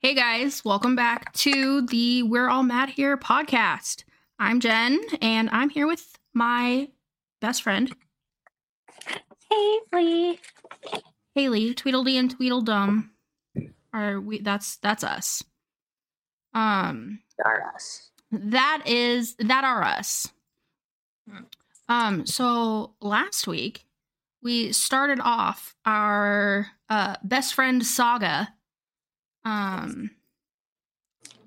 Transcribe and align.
Hey 0.00 0.14
guys, 0.14 0.64
welcome 0.64 0.94
back 0.94 1.32
to 1.34 1.82
the 1.82 2.22
We're 2.22 2.48
All 2.48 2.62
Mad 2.62 2.90
Here 2.90 3.16
podcast. 3.16 4.04
I'm 4.38 4.60
Jen, 4.60 5.00
and 5.22 5.48
I'm 5.50 5.70
here 5.70 5.86
with 5.86 6.18
my 6.34 6.90
best 7.40 7.62
friend, 7.62 7.90
Haley. 9.90 10.38
Haley, 11.34 11.74
Tweedledee 11.74 12.18
and 12.18 12.30
Tweedledum. 12.30 13.10
Are 13.92 14.20
we 14.20 14.40
that's 14.40 14.76
that's 14.76 15.02
us. 15.02 15.42
Um 16.52 17.20
Are 17.44 17.72
us. 17.74 18.10
that 18.30 18.82
is 18.86 19.34
that 19.38 19.64
are 19.64 19.82
us. 19.82 20.28
Um 21.88 22.26
so 22.26 22.94
last 23.00 23.46
week 23.48 23.86
we 24.42 24.72
started 24.72 25.20
off 25.20 25.74
our 25.86 26.66
uh 26.90 27.16
best 27.24 27.54
friend 27.54 27.84
saga. 27.84 28.52
Um 29.46 30.10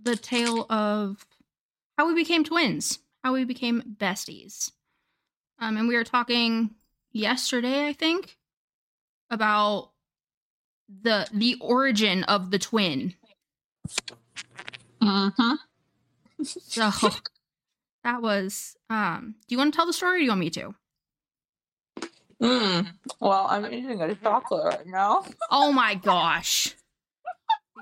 the 0.02 0.16
tale 0.16 0.66
of 0.72 1.26
how 1.98 2.08
we 2.08 2.16
became 2.16 2.46
twins, 2.46 3.00
how 3.24 3.34
we 3.34 3.44
became 3.44 3.96
besties. 4.00 4.72
Um 5.60 5.76
and 5.76 5.88
we 5.88 5.96
were 5.96 6.06
talking 6.06 6.72
yesterday, 7.12 7.88
I 7.88 7.94
think, 7.94 8.38
about 9.30 9.92
the 11.02 11.28
the 11.34 11.58
origin 11.60 12.24
of 12.24 12.52
the 12.52 12.60
twin. 12.60 13.14
Mm-hmm. 15.02 15.54
So 16.42 16.90
that 18.06 18.22
was 18.22 18.78
um 18.90 19.36
do 19.48 19.54
you 19.54 19.58
want 19.58 19.74
to 19.74 19.78
tell 19.78 19.86
the 19.86 19.92
story 19.92 20.16
or 20.16 20.20
do 20.20 20.24
you 20.24 20.30
want 20.30 20.40
me 20.40 20.50
to? 20.52 20.74
Mm. 22.42 22.88
Well, 23.20 23.48
I'm 23.50 23.66
eating 23.66 24.02
a 24.02 24.16
chocolate 24.16 24.64
right 24.64 24.88
now. 24.88 25.26
Oh 25.52 25.74
my 25.74 25.96
gosh. 25.96 26.74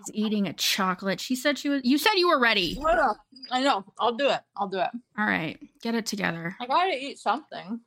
She's 0.06 0.16
eating 0.16 0.48
a 0.48 0.54
chocolate. 0.54 1.20
She 1.20 1.36
said 1.36 1.58
she 1.58 1.70
was 1.70 1.82
you 1.84 1.98
said 1.98 2.14
you 2.16 2.28
were 2.30 2.40
ready. 2.40 2.80
I 2.86 2.96
know. 2.96 3.16
I 3.52 3.62
know. 3.64 3.86
I'll 4.00 4.14
do 4.14 4.30
it. 4.30 4.40
I'll 4.56 4.68
do 4.68 4.80
it. 4.80 4.90
All 5.18 5.26
right. 5.26 5.58
Get 5.82 5.96
it 5.96 6.06
together. 6.06 6.56
I 6.60 6.66
gotta 6.68 6.94
eat 6.98 7.20
something. 7.20 7.80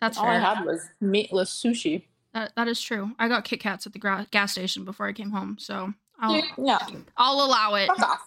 That's 0.00 0.18
All 0.18 0.26
I 0.26 0.38
had 0.38 0.64
was 0.64 0.86
meatless 1.00 1.50
sushi. 1.50 2.04
That, 2.34 2.52
that 2.56 2.68
is 2.68 2.80
true. 2.80 3.12
I 3.18 3.28
got 3.28 3.44
Kit 3.44 3.60
Kats 3.60 3.86
at 3.86 3.94
the 3.94 3.98
gra- 3.98 4.26
gas 4.30 4.52
station 4.52 4.84
before 4.84 5.06
I 5.06 5.12
came 5.12 5.30
home, 5.30 5.56
so 5.58 5.92
I'll 6.20 6.42
Yeah. 6.58 6.78
I'll 7.16 7.44
allow 7.46 7.74
it. 7.76 7.86
Fuck 7.86 8.00
off. 8.02 8.20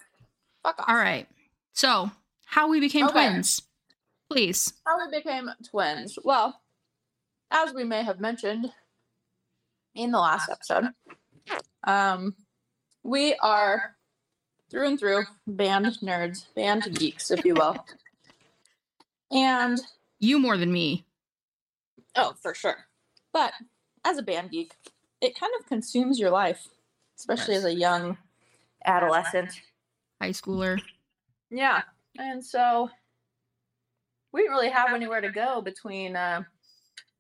Fuck 0.64 0.80
off. 0.80 0.86
All 0.90 0.96
right. 0.96 1.28
So, 1.74 2.10
how 2.46 2.68
we 2.70 2.80
became 2.80 3.06
Okay. 3.06 3.14
twins. 3.30 3.62
Please. 4.32 4.74
How 4.86 4.98
we 5.06 5.16
became 5.16 5.50
twins. 5.70 6.18
Well, 6.24 6.60
as 7.52 7.72
we 7.74 7.84
may 7.84 8.04
have 8.04 8.20
mentioned 8.20 8.72
in 9.94 10.10
the 10.12 10.20
last 10.20 10.50
episode, 10.50 10.90
um, 11.86 12.36
we 13.04 13.36
are 13.36 13.96
through 14.70 14.88
and 14.88 15.00
through 15.00 15.24
band 15.48 15.86
nerds, 16.02 16.46
band 16.56 16.84
geeks, 16.96 17.32
if 17.32 17.44
you 17.46 17.56
will. 17.56 17.84
And 19.32 19.80
You 20.20 20.40
more 20.40 20.58
than 20.58 20.72
me. 20.72 21.06
Oh, 22.16 22.34
for 22.42 22.54
sure. 22.54 22.86
But 23.32 23.54
as 24.04 24.18
a 24.18 24.22
band 24.24 24.52
geek, 24.52 24.74
it 25.22 25.40
kind 25.40 25.52
of 25.60 25.66
consumes 25.68 26.20
your 26.20 26.30
life, 26.32 26.68
especially 27.18 27.54
Yes. 27.56 27.64
as 27.66 27.72
a 27.72 27.74
young 27.76 28.18
adolescent. 28.86 29.62
High 30.22 30.32
schooler. 30.32 30.80
Yeah. 31.50 31.84
And 32.18 32.44
so 32.44 32.90
we 34.32 34.42
didn't 34.42 34.54
really 34.54 34.70
have 34.70 34.94
anywhere 34.94 35.22
to 35.22 35.30
go 35.32 35.62
between 35.62 36.16
uh 36.16 36.44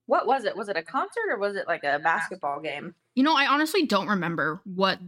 what 0.07 0.25
was 0.25 0.43
it? 0.45 0.57
Was 0.57 0.69
it 0.69 0.77
a 0.77 0.81
concert 0.81 1.29
or 1.29 1.37
was 1.37 1.55
it 1.55 1.67
like 1.67 1.83
a 1.83 1.99
basketball 1.99 2.59
game? 2.59 2.95
You 3.13 3.21
know, 3.23 3.35
I 3.35 3.45
honestly 3.45 3.85
don't 3.85 4.07
remember 4.07 4.59
what 4.65 4.99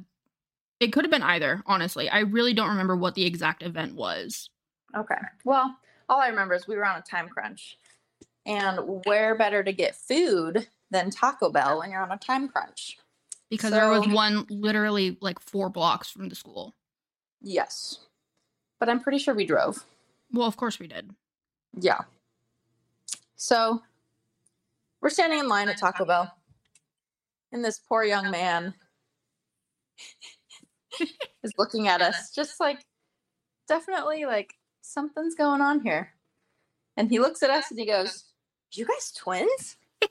it 0.82 0.92
could 0.92 1.06
have 1.06 1.12
been 1.12 1.24
either, 1.24 1.62
honestly. 1.68 2.10
I 2.10 2.22
really 2.22 2.54
don't 2.54 2.70
remember 2.70 2.98
what 2.98 3.14
the 3.14 3.26
exact 3.26 3.62
event 3.62 3.96
was. 3.96 4.50
Okay. 4.98 5.16
Well, 5.46 5.78
all 6.10 6.20
I 6.20 6.28
remember 6.28 6.56
is 6.56 6.68
we 6.68 6.76
were 6.76 6.86
on 6.86 6.98
a 6.98 7.04
time 7.04 7.30
crunch. 7.30 7.78
And 8.48 8.80
where 9.06 9.36
better 9.36 9.64
to 9.64 9.72
get 9.72 9.96
food 9.96 10.68
than 10.90 11.12
Taco 11.12 11.52
Bell 11.52 11.80
when 11.80 11.92
you're 11.92 12.02
on 12.02 12.12
a 12.12 12.18
time 12.18 12.50
crunch? 12.50 12.98
Because 13.52 13.70
there 13.70 13.90
was 13.90 14.08
one 14.08 14.48
literally 14.50 15.18
like 15.22 15.40
four 15.40 15.70
blocks 15.70 16.10
from 16.10 16.28
the 16.28 16.36
school. 16.36 16.74
Yes. 17.42 18.00
But 18.80 18.90
I'm 18.90 19.00
pretty 19.00 19.20
sure 19.20 19.36
we 19.36 19.46
drove. 19.46 19.86
Well, 20.34 20.48
of 20.48 20.58
course 20.58 20.80
we 20.80 20.88
did. 20.88 21.12
Yeah. 21.80 22.00
So 23.36 23.84
we're 25.00 25.10
standing 25.10 25.40
in 25.40 25.48
line 25.48 25.70
at 25.70 25.78
Taco 25.78 26.06
Bell, 26.06 26.34
and 27.52 27.64
this 27.64 27.80
poor 27.80 28.04
young 28.04 28.32
man 28.32 28.74
is 31.44 31.54
looking 31.58 31.88
at 31.88 32.02
us, 32.02 32.32
just 32.32 32.60
like 32.60 32.80
definitely 33.68 34.26
like 34.26 34.54
something's 34.82 35.36
going 35.36 35.62
on 35.62 35.82
here. 35.82 36.14
And 36.98 37.10
he 37.10 37.20
looks 37.20 37.42
at 37.44 37.50
us 37.50 37.66
and 37.70 37.80
he 37.80 37.86
goes, 37.86 38.26
You 38.74 38.86
guys 38.86 39.12
twins? 39.12 39.78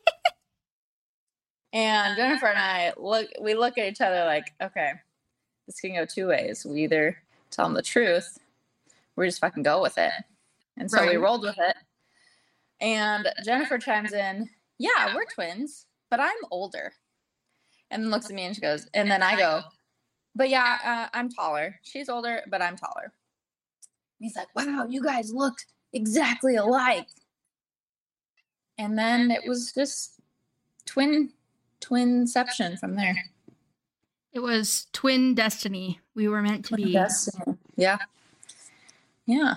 and 1.72 2.16
Jennifer 2.16 2.46
and 2.46 2.58
I 2.58 2.92
look 2.96 3.28
we 3.40 3.54
look 3.54 3.78
at 3.78 3.86
each 3.86 4.00
other 4.00 4.24
like, 4.24 4.52
okay, 4.62 4.92
this 5.66 5.80
can 5.80 5.94
go 5.94 6.04
two 6.04 6.28
ways. 6.28 6.66
We 6.68 6.84
either 6.84 7.16
tell 7.50 7.66
him 7.66 7.74
the 7.74 7.82
truth, 7.82 8.38
or 9.16 9.22
we 9.22 9.28
just 9.28 9.40
fucking 9.40 9.62
go 9.62 9.82
with 9.82 9.98
it. 9.98 10.12
And 10.76 10.90
so 10.90 11.06
we 11.06 11.16
rolled 11.16 11.42
with 11.42 11.58
it. 11.58 11.76
And 12.80 13.28
Jennifer 13.44 13.78
chimes 13.78 14.12
in, 14.12 14.48
Yeah, 14.78 15.14
we're 15.14 15.26
twins, 15.26 15.86
but 16.10 16.20
I'm 16.20 16.36
older. 16.50 16.92
And 17.90 18.10
looks 18.10 18.26
at 18.26 18.36
me 18.36 18.44
and 18.44 18.54
she 18.54 18.60
goes, 18.60 18.86
and 18.94 19.10
then 19.10 19.22
I 19.22 19.36
go, 19.36 19.62
But 20.40 20.48
yeah, 20.48 20.78
uh, 20.82 21.08
I'm 21.12 21.28
taller. 21.28 21.78
She's 21.82 22.08
older, 22.08 22.40
but 22.48 22.62
I'm 22.62 22.74
taller. 22.74 23.02
And 23.02 23.12
he's 24.20 24.34
like, 24.34 24.46
Wow, 24.56 24.86
you 24.88 25.02
guys 25.02 25.34
look 25.34 25.58
exactly 25.92 26.56
alike. 26.56 27.08
And 28.78 28.98
then 28.98 29.30
it 29.30 29.46
was 29.46 29.70
just 29.70 30.14
twin 30.86 31.34
twinception 31.82 32.78
from 32.78 32.96
there. 32.96 33.22
It 34.32 34.38
was 34.38 34.86
twin 34.94 35.34
destiny. 35.34 36.00
We 36.14 36.26
were 36.26 36.40
meant 36.40 36.64
to 36.66 36.76
be. 36.76 36.94
Destiny. 36.94 37.58
Yeah. 37.76 37.98
Yeah. 39.26 39.56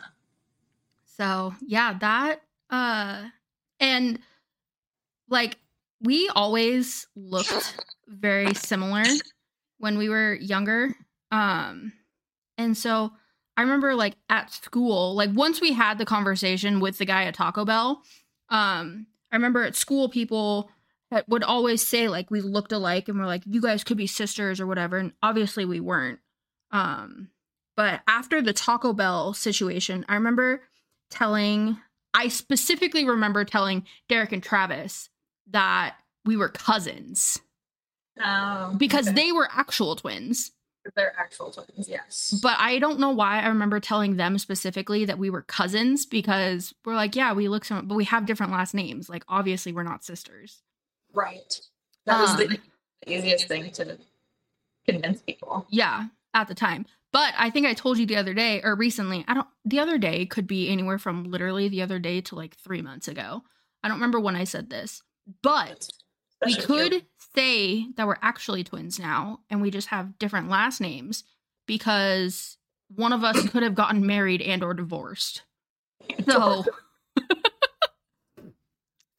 So, 1.06 1.56
yeah, 1.66 1.98
that 2.00 2.42
uh 2.70 3.30
and 3.80 4.20
like 5.30 5.60
we 6.02 6.28
always 6.36 7.08
looked 7.16 7.82
very 8.10 8.54
similar 8.54 9.06
when 9.78 9.98
we 9.98 10.10
were 10.10 10.34
younger. 10.36 10.96
Um 11.32 11.94
and 12.58 12.78
so 12.78 13.12
I 13.56 13.62
remember 13.62 13.96
like 13.96 14.16
at 14.30 14.52
school, 14.52 15.16
like 15.16 15.30
once 15.34 15.62
we 15.62 15.74
had 15.74 15.98
the 15.98 16.06
conversation 16.06 16.80
with 16.80 16.98
the 16.98 17.06
guy 17.06 17.26
at 17.26 17.36
Taco 17.36 17.66
Bell, 17.66 18.02
um 18.50 19.08
I 19.32 19.36
remember 19.36 19.64
at 19.64 19.76
school 19.76 20.10
people 20.10 20.70
would 21.28 21.44
always 21.44 21.86
say 21.86 22.08
like 22.08 22.32
we 22.32 22.42
looked 22.42 22.72
alike 22.72 23.08
and 23.08 23.20
we're 23.20 23.28
like 23.28 23.44
you 23.46 23.62
guys 23.62 23.84
could 23.84 23.98
be 23.98 24.08
sisters 24.08 24.60
or 24.60 24.66
whatever 24.66 24.98
and 24.98 25.14
obviously 25.22 25.66
we 25.66 25.80
weren't. 25.80 26.20
Um 26.72 27.30
but 27.76 28.02
after 28.08 28.42
the 28.42 28.54
Taco 28.54 28.94
Bell 28.94 29.34
situation, 29.34 30.06
I 30.08 30.16
remember 30.16 30.64
telling 31.10 31.78
I 32.14 32.28
specifically 32.28 33.06
remember 33.06 33.44
telling 33.44 33.86
Derek 34.08 34.32
and 34.32 34.44
Travis 34.44 35.10
that 35.50 35.96
we 36.26 36.38
were 36.38 36.50
cousins 36.50 37.42
Um, 38.22 38.78
because 38.78 39.12
they 39.14 39.32
were 39.32 39.48
actual 39.52 39.96
twins. 39.96 40.52
they're 40.96 41.14
actual 41.18 41.50
twins, 41.52 41.88
yes. 41.90 42.38
But 42.44 42.58
I 42.60 42.78
don't 42.80 43.00
know 43.00 43.10
why 43.12 43.42
I 43.42 43.48
remember 43.48 43.80
telling 43.80 44.18
them 44.18 44.38
specifically 44.38 45.06
that 45.06 45.18
we 45.18 45.30
were 45.30 45.42
cousins 45.42 46.06
because 46.06 46.74
we're 46.86 46.96
like, 46.96 47.16
yeah, 47.16 47.34
we 47.34 47.48
look 47.48 47.66
similar, 47.66 47.86
but 47.86 47.96
we 47.96 48.04
have 48.06 48.26
different 48.26 48.52
last 48.52 48.74
names. 48.74 49.10
Like, 49.10 49.24
obviously, 49.28 49.72
we're 49.72 49.84
not 49.84 50.04
sisters. 50.04 50.62
Right. 51.14 51.60
That 52.06 52.20
was 52.20 52.36
the 52.38 52.48
Um, 52.50 52.58
easiest 53.08 53.48
thing 53.48 53.72
to 53.72 53.98
convince 54.88 55.22
people. 55.22 55.66
Yeah, 55.70 56.08
at 56.34 56.48
the 56.48 56.56
time. 56.56 56.86
But 57.12 57.34
I 57.38 57.50
think 57.50 57.66
I 57.68 57.74
told 57.74 57.98
you 58.00 58.06
the 58.06 58.18
other 58.18 58.34
day 58.34 58.62
or 58.64 58.76
recently, 58.76 59.24
I 59.28 59.36
don't, 59.36 59.48
the 59.64 59.80
other 59.80 59.98
day 59.98 60.26
could 60.26 60.48
be 60.48 60.70
anywhere 60.70 60.98
from 60.98 61.26
literally 61.26 61.70
the 61.70 61.82
other 61.84 62.00
day 62.00 62.22
to 62.22 62.36
like 62.36 62.56
three 62.58 62.82
months 62.82 63.08
ago. 63.08 63.44
I 63.84 63.88
don't 63.88 63.98
remember 63.98 64.20
when 64.20 64.36
I 64.36 64.44
said 64.46 64.70
this, 64.70 65.02
but 65.44 65.90
we 66.46 66.56
could 66.56 67.06
say 67.36 67.88
that 67.96 68.08
we're 68.08 68.18
actually 68.22 68.64
twins 68.64 69.00
now 69.00 69.40
and 69.50 69.62
we 69.62 69.72
just 69.72 69.88
have 69.90 70.18
different 70.20 70.50
last 70.50 70.80
names 70.82 71.24
because 71.68 72.58
one 72.96 73.14
of 73.14 73.24
us 73.24 73.48
could 73.50 73.64
have 73.64 73.76
gotten 73.76 74.06
married 74.06 74.42
and 74.42 74.64
or 74.64 74.74
divorced. 74.74 75.44
So 76.26 76.64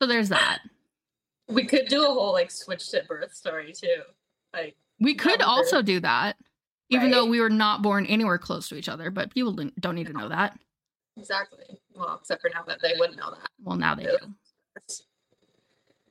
So 0.00 0.06
there's 0.09 0.29
that. 0.29 0.61
we 1.49 1.65
could 1.65 1.87
do 1.88 2.03
a 2.03 2.06
whole 2.12 2.32
like 2.32 2.50
switched 2.50 2.93
at 2.94 3.09
birth 3.09 3.32
story 3.35 3.73
too. 3.73 4.03
Like 4.53 4.76
We 5.00 5.15
could 5.15 5.41
also 5.41 5.82
do 5.82 6.00
that. 6.00 6.37
Even 6.91 7.11
though 7.11 7.25
we 7.25 7.41
were 7.41 7.50
not 7.50 7.82
born 7.82 8.06
anywhere 8.06 8.38
close 8.38 8.69
to 8.69 8.76
each 8.76 8.88
other, 8.88 9.11
but 9.11 9.32
people 9.35 9.53
don't 9.81 9.94
need 9.94 10.06
to 10.06 10.12
know 10.12 10.29
that. 10.29 10.56
exactly. 11.17 11.65
Well, 11.94 12.19
except 12.21 12.43
for 12.43 12.50
now 12.55 12.62
that 12.69 12.81
they 12.82 12.93
wouldn't 12.99 13.19
know 13.19 13.31
that. 13.31 13.49
Well, 13.62 13.76
now 13.76 13.94
they 13.97 14.05
do. 14.05 14.17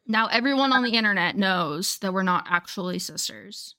Now 0.05 0.27
everyone 0.27 0.73
on 0.73 0.83
the 0.83 0.91
internet 0.91 1.35
knows 1.37 1.97
that 1.99 2.13
we're 2.13 2.23
not 2.23 2.45
actually 2.49 2.99
sisters. 2.99 3.75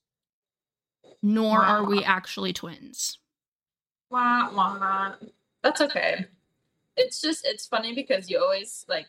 nor 1.22 1.62
are 1.62 1.84
we 1.84 2.04
actually 2.04 2.52
twins. 2.52 3.18
Wah, 4.10 4.50
wah. 4.52 5.14
That's 5.62 5.80
okay. 5.80 6.26
It's 6.96 7.20
just 7.20 7.46
it's 7.46 7.66
funny 7.66 7.94
because 7.94 8.30
you 8.30 8.38
always 8.40 8.84
like 8.88 9.06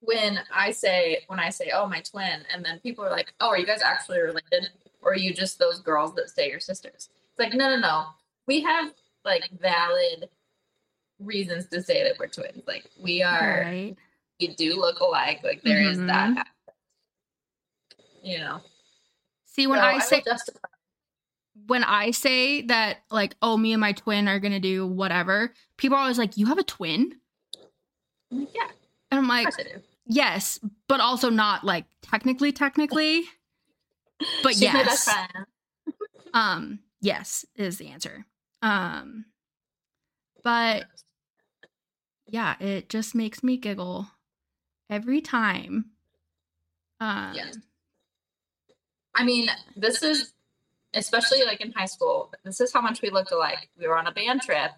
when 0.00 0.40
I 0.54 0.70
say 0.70 1.24
when 1.28 1.38
I 1.40 1.50
say, 1.50 1.70
"Oh, 1.74 1.86
my 1.86 2.00
twin," 2.00 2.44
and 2.52 2.64
then 2.64 2.80
people 2.80 3.04
are 3.04 3.10
like, 3.10 3.32
"Oh, 3.40 3.48
are 3.48 3.58
you 3.58 3.66
guys 3.66 3.82
actually 3.82 4.20
related, 4.20 4.70
or 5.02 5.12
are 5.12 5.16
you 5.16 5.32
just 5.34 5.58
those 5.58 5.80
girls 5.80 6.14
that 6.14 6.30
say 6.30 6.48
you're 6.50 6.60
sisters?" 6.60 7.08
It's 7.30 7.38
like, 7.38 7.52
no, 7.54 7.68
no, 7.68 7.76
no. 7.78 8.06
We 8.46 8.62
have 8.62 8.92
like 9.24 9.48
valid 9.60 10.28
reasons 11.18 11.66
to 11.68 11.82
say 11.82 12.02
that 12.04 12.18
we're 12.18 12.28
twins. 12.28 12.62
Like 12.66 12.84
we 13.00 13.22
are, 13.22 13.62
Right. 13.64 13.96
Do 14.46 14.76
look 14.76 15.00
alike. 15.00 15.40
Like 15.42 15.62
there 15.62 15.82
is 15.82 15.98
that. 15.98 16.30
Mhm. 16.30 16.36
aspect. 16.38 16.50
You 18.22 18.38
know. 18.38 18.60
See, 19.46 19.66
when 19.66 19.80
So 19.80 19.84
I 19.84 19.98
say 19.98 20.22
justify 20.22 20.68
when 21.66 21.82
I 21.82 22.12
say 22.12 22.62
that 22.62 22.98
like, 23.10 23.34
oh, 23.42 23.56
me 23.56 23.72
and 23.72 23.80
my 23.80 23.92
twin 23.92 24.28
are 24.28 24.38
gonna 24.38 24.60
do 24.60 24.86
whatever, 24.86 25.52
people 25.76 25.96
are 25.98 26.02
always 26.02 26.18
like, 26.18 26.36
You 26.36 26.46
have 26.46 26.58
a 26.58 26.62
twin? 26.62 27.18
I'm 28.30 28.38
like, 28.40 28.54
yeah, 28.54 28.68
And 29.10 29.18
I'm 29.18 29.28
like, 29.28 29.48
I. 29.48 29.82
Yes, 30.06 30.58
but 30.86 31.00
also 31.00 31.28
not 31.30 31.64
like 31.64 31.84
technically, 32.02 32.52
technically. 32.52 33.24
But 34.42 34.54
She's 34.54 34.62
yes. 34.62 35.08
Um, 36.34 36.80
yes 37.00 37.44
is 37.54 37.78
the 37.78 37.88
answer. 37.88 38.26
Um 38.62 39.26
but 40.42 40.86
yeah, 42.26 42.56
it 42.60 42.88
just 42.88 43.14
makes 43.14 43.42
me 43.42 43.56
giggle 43.56 44.08
every 44.90 45.20
time. 45.20 45.86
Um 47.00 47.32
Yes. 47.34 47.58
I 49.14 49.24
mean, 49.24 49.48
this 49.76 50.02
is 50.02 50.32
especially 50.94 51.44
like 51.44 51.60
in 51.60 51.72
high 51.72 51.86
school. 51.86 52.32
This 52.44 52.60
is 52.60 52.72
how 52.72 52.80
much 52.80 53.02
we 53.02 53.10
looked 53.10 53.32
alike. 53.32 53.68
We 53.78 53.86
were 53.88 53.96
on 53.98 54.06
a 54.06 54.12
band 54.12 54.42
trip 54.42 54.70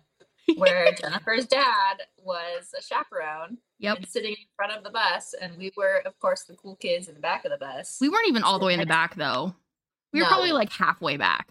where 0.56 0.92
Jennifer's 1.00 1.46
dad 1.46 2.02
was 2.18 2.74
a 2.78 2.82
chaperone 2.82 3.58
Yep. 3.78 3.96
and 3.98 4.06
sitting 4.08 4.32
in 4.32 4.36
front 4.56 4.72
of 4.76 4.84
the 4.84 4.90
bus, 4.90 5.34
and 5.40 5.56
we 5.56 5.72
were, 5.74 6.02
of 6.04 6.18
course, 6.18 6.42
the 6.42 6.54
cool 6.54 6.76
kids 6.76 7.08
in 7.08 7.14
the 7.14 7.20
back 7.20 7.46
of 7.46 7.50
the 7.50 7.56
bus. 7.56 7.96
We 7.98 8.10
weren't 8.10 8.28
even 8.28 8.42
all 8.42 8.58
the 8.58 8.66
way 8.66 8.74
in 8.74 8.80
the 8.80 8.84
back 8.86 9.14
though. 9.14 9.54
We 10.12 10.20
were 10.20 10.24
No. 10.24 10.28
probably 10.28 10.52
like 10.52 10.70
halfway 10.72 11.16
back. 11.16 11.48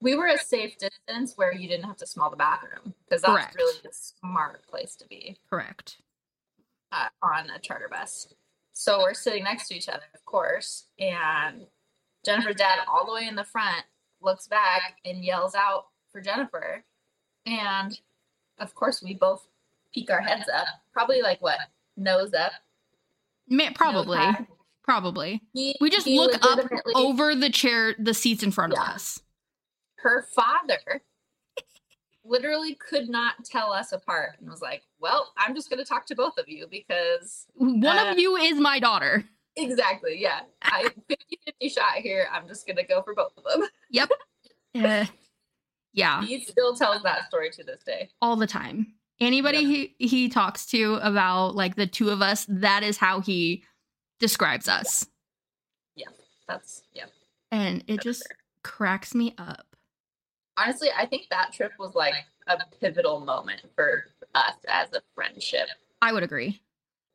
We 0.00 0.14
were 0.14 0.28
a 0.28 0.38
safe 0.38 0.76
distance 0.78 1.34
where 1.36 1.52
you 1.52 1.68
didn't 1.68 1.84
have 1.86 1.96
to 1.98 2.06
smell 2.06 2.30
the 2.30 2.36
bathroom 2.36 2.94
because 3.04 3.20
that's 3.22 3.32
Correct. 3.32 3.56
really 3.56 3.78
the 3.82 3.90
smart 3.92 4.64
place 4.68 4.94
to 4.96 5.06
be 5.08 5.36
Correct. 5.50 5.96
Uh, 6.92 7.08
on 7.22 7.50
a 7.50 7.58
charter 7.58 7.88
bus. 7.90 8.32
So 8.72 9.00
we're 9.00 9.14
sitting 9.14 9.44
next 9.44 9.68
to 9.68 9.74
each 9.74 9.88
other, 9.88 10.04
of 10.14 10.24
course, 10.24 10.86
and 10.98 11.66
Jennifer's 12.24 12.56
dad, 12.56 12.78
all 12.86 13.06
the 13.06 13.12
way 13.12 13.26
in 13.26 13.34
the 13.34 13.44
front, 13.44 13.84
looks 14.20 14.46
back 14.46 14.98
and 15.04 15.24
yells 15.24 15.54
out 15.54 15.86
for 16.12 16.20
Jennifer. 16.20 16.84
And 17.46 17.98
of 18.58 18.74
course, 18.74 19.02
we 19.02 19.14
both 19.14 19.46
peek 19.92 20.10
our 20.10 20.20
heads 20.20 20.48
up, 20.54 20.66
probably 20.92 21.22
like 21.22 21.40
what, 21.42 21.58
nose 21.96 22.34
up? 22.34 22.52
Ma- 23.48 23.64
nose 23.64 23.72
probably. 23.74 24.18
high. 24.18 24.46
Probably. 24.84 25.42
He- 25.52 25.76
We 25.80 25.90
just 25.90 26.06
look 26.06 26.34
up 26.44 26.60
over 26.94 27.34
the 27.34 27.50
chair, 27.50 27.94
the 27.98 28.14
seats 28.14 28.42
in 28.42 28.50
front 28.52 28.72
Yeah. 28.74 28.82
of 28.82 28.88
us. 28.94 29.20
Her 29.96 30.22
father 30.22 31.02
literally 32.28 32.74
could 32.74 33.08
not 33.08 33.44
tell 33.44 33.72
us 33.72 33.92
apart 33.92 34.36
and 34.40 34.48
was 34.50 34.60
like, 34.62 34.82
well, 35.00 35.32
I'm 35.36 35.54
just 35.54 35.70
going 35.70 35.78
to 35.78 35.84
talk 35.84 36.06
to 36.06 36.14
both 36.14 36.36
of 36.38 36.48
you 36.48 36.66
because 36.70 37.46
One 37.54 37.84
Uh, 37.98 38.10
of 38.12 38.18
you 38.18 38.36
is 38.36 38.58
my 38.60 38.78
daughter. 38.78 39.24
exactly, 39.56 40.20
yeah. 40.20 40.40
I 40.62 40.88
50 41.08 41.38
50 41.46 41.68
shot 41.68 41.92
here. 41.96 42.28
I'm 42.32 42.46
just 42.46 42.66
going 42.66 42.76
to 42.76 42.84
go 42.84 43.02
for 43.02 43.14
both 43.14 43.32
of 43.36 43.44
them. 43.44 43.62
Uh, 44.84 45.06
yeah, 45.92 46.22
He 46.22 46.40
still 46.40 46.74
tells 46.76 47.02
that 47.02 47.26
story 47.26 47.50
to 47.50 47.64
this 47.64 47.82
day. 47.84 48.10
all 48.22 48.36
the 48.36 48.46
time. 48.46 48.94
Anybody 49.20 49.64
he, 49.64 49.94
he 50.06 50.28
talks 50.28 50.64
to 50.66 50.94
about 51.02 51.56
like 51.56 51.74
the 51.74 51.86
two 51.88 52.10
of 52.10 52.22
us, 52.22 52.46
that 52.48 52.84
is 52.84 52.96
how 52.98 53.20
he 53.20 53.64
describes 54.20 54.68
us. 54.68 55.06
Yeah. 55.96 56.06
That's 56.46 56.82
yeah. 56.92 57.06
And 57.50 57.80
it 57.88 57.96
That's 57.96 58.04
just 58.04 58.28
fair. 58.28 58.36
cracks 58.62 59.14
me 59.16 59.34
up. 59.38 59.67
Honestly, 60.60 60.88
I 60.96 61.06
think 61.06 61.28
that 61.30 61.52
trip 61.52 61.72
was 61.78 61.94
like 61.94 62.14
a 62.46 62.58
pivotal 62.80 63.20
moment 63.20 63.62
for 63.74 64.04
us 64.34 64.54
as 64.68 64.88
a 64.92 65.00
friendship. 65.14 65.68
I 66.02 66.12
would 66.12 66.22
agree. 66.22 66.60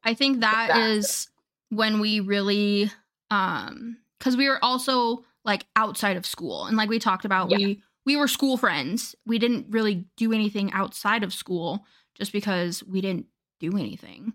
I 0.04 0.14
think 0.14 0.40
that 0.42 0.70
That- 0.70 0.78
is 0.80 1.30
when 1.70 2.00
we 2.00 2.20
really 2.20 2.92
um 3.32 3.98
cuz 4.20 4.38
we 4.38 4.48
were 4.48 4.64
also 4.64 5.26
like 5.44 5.66
outside 5.76 6.18
of 6.18 6.26
school 6.26 6.66
and 6.66 6.78
like 6.78 6.90
we 6.90 7.00
talked 7.00 7.26
about 7.26 7.50
Yeah. 7.50 7.58
we 7.58 7.84
we 8.06 8.16
were 8.16 8.28
school 8.28 8.58
friends. 8.58 9.16
We 9.26 9.40
didn't 9.40 9.68
really 9.70 10.06
do 10.18 10.34
anything 10.34 10.72
outside 10.74 11.24
of 11.24 11.34
school 11.34 11.86
just 12.16 12.32
because 12.32 12.84
we 12.84 13.02
didn't 13.02 13.28
do 13.60 13.78
anything. 13.78 14.34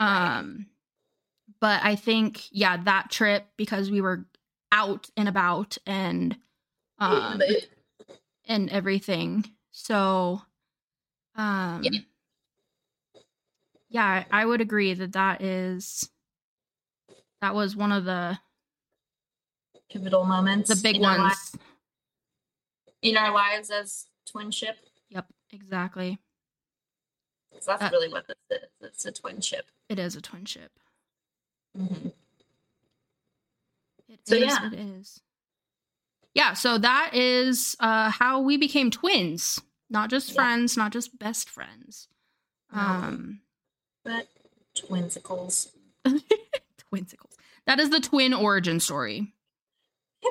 Right. 0.00 0.36
Um 0.38 0.66
but 1.60 1.80
I 1.82 1.96
think 1.96 2.46
yeah, 2.52 2.76
that 2.84 3.10
trip 3.10 3.48
because 3.56 3.90
we 3.90 4.00
were 4.00 4.26
out 4.72 5.10
and 5.16 5.28
about 5.28 5.76
and 5.86 6.38
um 6.98 7.40
and 8.46 8.68
everything. 8.70 9.44
So, 9.72 10.42
um, 11.34 11.82
Yeah. 11.82 12.00
yeah, 13.88 14.24
I 14.30 14.44
would 14.44 14.60
agree 14.60 14.94
that 14.94 15.12
that 15.12 15.42
is 15.42 16.10
that 17.40 17.54
was 17.54 17.74
one 17.74 17.92
of 17.92 18.04
the 18.04 18.38
pivotal 19.88 20.24
moments. 20.24 20.68
the 20.68 20.76
big 20.82 20.96
in 20.96 21.04
our 21.04 21.18
ones. 21.18 21.54
li- 21.54 21.60
in 23.02 23.16
our 23.16 23.32
lives 23.32 23.70
as 23.70 24.06
twinship. 24.26 24.76
Yep, 25.08 25.26
exactly. 25.50 26.18
So 27.60 27.72
that's 27.72 27.82
Uh, 27.84 27.88
really 27.92 28.08
what 28.08 28.26
this 28.26 28.36
is. 28.50 28.68
It's 28.80 29.06
a 29.06 29.12
twinship. 29.12 29.62
It 29.88 29.98
is 29.98 30.16
a 30.16 30.20
twinship. 30.20 30.68
Mm-hmm. 31.76 32.08
It 34.08 34.20
is. 34.20 34.28
So, 34.28 34.34
yeah. 34.36 34.66
It 34.66 34.74
is. 34.74 35.20
Yeah. 36.40 36.54
So 36.54 36.78
that 36.78 37.10
is 37.12 37.76
uh, 37.80 38.08
how 38.10 38.40
we 38.40 38.56
became 38.56 38.90
twins. 38.90 39.60
Not 39.90 40.08
just 40.08 40.30
Yeah. 40.30 40.36
friends, 40.36 40.74
not 40.74 40.90
just 40.90 41.18
best 41.18 41.50
friends. 41.50 42.08
Um, 42.72 43.42
But 44.04 44.26
twinsicles. 44.74 45.68
twinsicles. 46.88 47.34
That 47.66 47.78
is 47.78 47.90
the 47.90 48.00
twin 48.00 48.32
origin 48.32 48.80
story. 48.80 49.34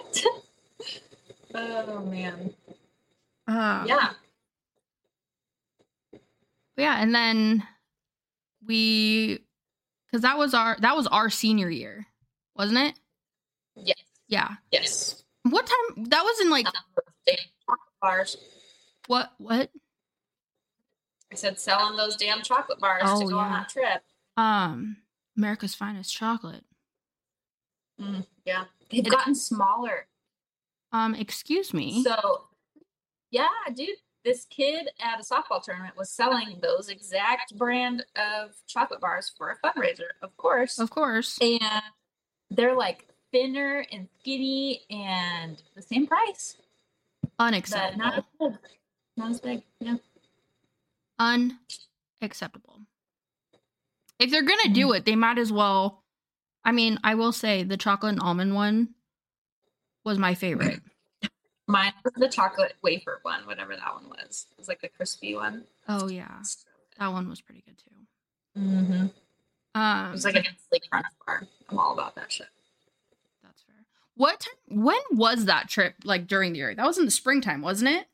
oh 1.53 1.99
man. 2.05 2.55
Um, 3.47 3.85
Yeah. 3.87 4.13
yeah 6.75 6.95
and 7.01 7.13
then 7.13 7.67
we 8.65 9.43
because 10.07 10.21
that 10.23 10.39
was 10.39 10.55
our 10.55 10.75
that 10.79 10.95
was 10.95 11.05
our 11.07 11.29
senior 11.29 11.69
year 11.69 12.05
wasn't 12.55 12.77
it 12.79 12.95
Yes. 13.75 13.97
yeah 14.27 14.55
Yes. 14.71 15.23
What 15.51 15.65
time 15.67 16.05
that 16.05 16.23
was 16.23 16.39
in 16.41 16.49
like 16.49 16.67
bars. 18.01 18.37
what 19.07 19.31
what 19.37 19.69
I 21.31 21.35
said 21.35 21.59
selling 21.59 21.95
those 21.97 22.15
damn 22.15 22.41
chocolate 22.41 22.79
bars 22.79 23.03
to 23.03 23.09
Oh, 23.09 23.27
go 23.27 23.37
on 23.37 23.51
that 23.51 23.69
trip. 23.69 24.03
um 24.37 24.97
america's 25.37 25.75
finest 25.75 26.13
chocolate 26.13 26.63
Mm, 28.01 28.25
yeah. 28.45 28.63
They've 28.89 29.05
It- 29.05 29.09
gotten 29.11 29.35
smaller. 29.35 30.07
um 30.93 31.13
excuse 31.15 31.73
me 31.73 32.01
So, 32.01 32.45
yeah, 33.29 33.49
dude, 33.73 33.89
this 34.23 34.45
kid 34.45 34.89
at 35.01 35.19
a 35.19 35.23
softball 35.23 35.61
tournament 35.61 35.97
was 35.97 36.09
selling 36.09 36.59
those 36.61 36.87
exact 36.87 37.57
brand 37.57 38.05
of 38.15 38.55
chocolate 38.67 39.01
bars 39.01 39.33
for 39.37 39.49
a 39.51 39.57
fundraiser, 39.67 40.07
of 40.21 40.35
course. 40.37 40.79
of 40.79 40.89
course 40.89 41.37
And 41.41 41.59
they're 42.49 42.73
like 42.75 43.08
thinner 43.31 43.85
and 43.91 44.07
skinny 44.19 44.81
and 44.89 45.61
the 45.75 45.81
same 45.81 46.07
price, 46.07 46.57
but 47.21 47.31
unacceptable 47.39 47.97
not 47.97 48.17
as 48.17 48.23
big. 48.39 48.53
Not 49.17 49.31
as 49.31 49.39
big. 49.41 49.63
Yeah. 49.79 49.95
unacceptable 52.21 52.79
if 54.19 54.31
they're 54.31 54.41
gonna 54.43 54.73
do 54.73 54.91
it 54.93 55.05
they 55.05 55.15
might 55.15 55.37
as 55.37 55.51
well 55.51 56.03
i 56.63 56.71
mean 56.71 56.97
i 57.03 57.15
will 57.15 57.31
say 57.31 57.63
the 57.63 57.77
chocolate 57.77 58.13
and 58.13 58.21
almond 58.21 58.55
one 58.55 58.89
was 60.05 60.17
my 60.17 60.33
favorite 60.33 60.79
Mine 61.67 61.93
was 62.03 62.13
the 62.17 62.27
chocolate 62.29 62.73
wafer 62.81 63.19
one, 63.21 63.45
whatever 63.45 63.75
that 63.75 63.93
one 63.93 64.09
was. 64.09 64.47
It 64.51 64.57
was 64.57 64.67
like 64.67 64.81
the 64.81 64.87
crispy 64.87 65.35
one. 65.35 65.65
oh 65.87 66.07
yeah 66.09 66.41
that 66.97 67.07
one 67.11 67.29
was 67.29 67.41
pretty 67.41 67.63
good 67.65 67.77
too 67.77 67.85
Mm-hmm. 68.59 69.05
It 69.05 69.13
um 69.75 70.11
was 70.11 70.25
like 70.25 70.35
a 70.35 70.39
Nestle 70.41 70.79
Crunch 70.89 71.05
bar. 71.25 71.43
I'm 71.69 71.77
all 71.77 71.93
about 71.93 72.15
that 72.15 72.31
shit. 72.31 72.47
What 74.19 74.41
time? 74.41 74.83
When 74.83 74.99
was 75.11 75.45
that 75.45 75.69
trip? 75.69 75.95
Like 76.03 76.27
during 76.27 76.51
the 76.51 76.59
year? 76.59 76.75
That 76.75 76.85
was 76.85 76.97
in 76.97 77.05
the 77.05 77.11
springtime, 77.11 77.61
wasn't 77.61 77.91
it? 77.91 78.07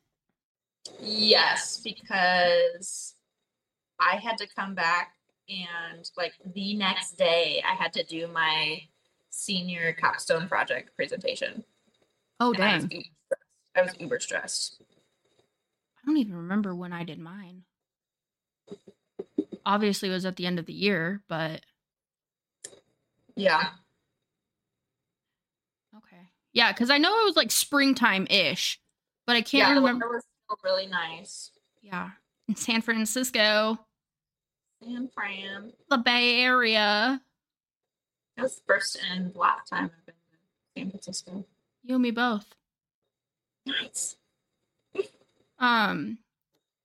Yes, 1.00 1.80
because 1.82 3.16
I 3.98 4.14
had 4.14 4.38
to 4.38 4.46
come 4.46 4.76
back 4.76 5.14
and 5.48 6.08
like 6.16 6.34
the 6.54 6.76
next 6.76 7.18
day 7.18 7.60
I 7.68 7.74
had 7.74 7.92
to 7.94 8.04
do 8.04 8.28
my 8.28 8.82
senior 9.30 9.92
capstone 9.94 10.46
project 10.46 10.94
presentation. 10.94 11.64
Oh 12.38 12.52
and 12.52 12.62
I 12.62 12.74
was 12.76 12.84
dang. 12.84 13.04
I 13.74 13.82
was 13.82 13.94
uber 13.98 14.20
stressed. 14.20 14.80
I 16.00 16.06
don't 16.06 16.18
even 16.18 16.36
remember 16.36 16.72
when 16.72 16.92
I 16.92 17.02
did 17.02 17.18
mine. 17.18 17.62
Obviously 19.66 20.08
it 20.08 20.12
was 20.12 20.24
at 20.24 20.36
the 20.36 20.46
end 20.46 20.60
of 20.60 20.66
the 20.66 20.72
year, 20.72 21.24
but 21.28 21.62
Yeah. 23.34 23.70
Yeah, 26.56 26.72
because 26.72 26.88
I 26.88 26.96
know 26.96 27.10
it 27.20 27.24
was 27.26 27.36
like 27.36 27.50
springtime 27.50 28.26
ish, 28.30 28.80
but 29.26 29.36
I 29.36 29.42
can't 29.42 29.68
yeah, 29.68 29.74
remember. 29.74 30.06
weather 30.06 30.14
was 30.16 30.24
still 30.46 30.58
really 30.64 30.86
nice. 30.86 31.50
Yeah. 31.82 32.12
In 32.48 32.56
San 32.56 32.80
Francisco, 32.80 33.78
San 34.82 35.10
Fran. 35.12 35.74
the 35.90 35.98
Bay 35.98 36.40
Area. 36.40 37.20
That 38.38 38.42
was 38.42 38.56
the 38.56 38.62
first 38.66 38.98
and 39.12 39.36
last 39.36 39.68
time 39.68 39.90
I've 39.98 40.06
been 40.06 40.14
to 40.14 40.80
San 40.80 40.90
Francisco. 40.92 41.44
You 41.82 41.96
and 41.96 42.02
me 42.02 42.10
both. 42.10 42.46
Nice. 43.66 44.16
Um, 45.58 46.16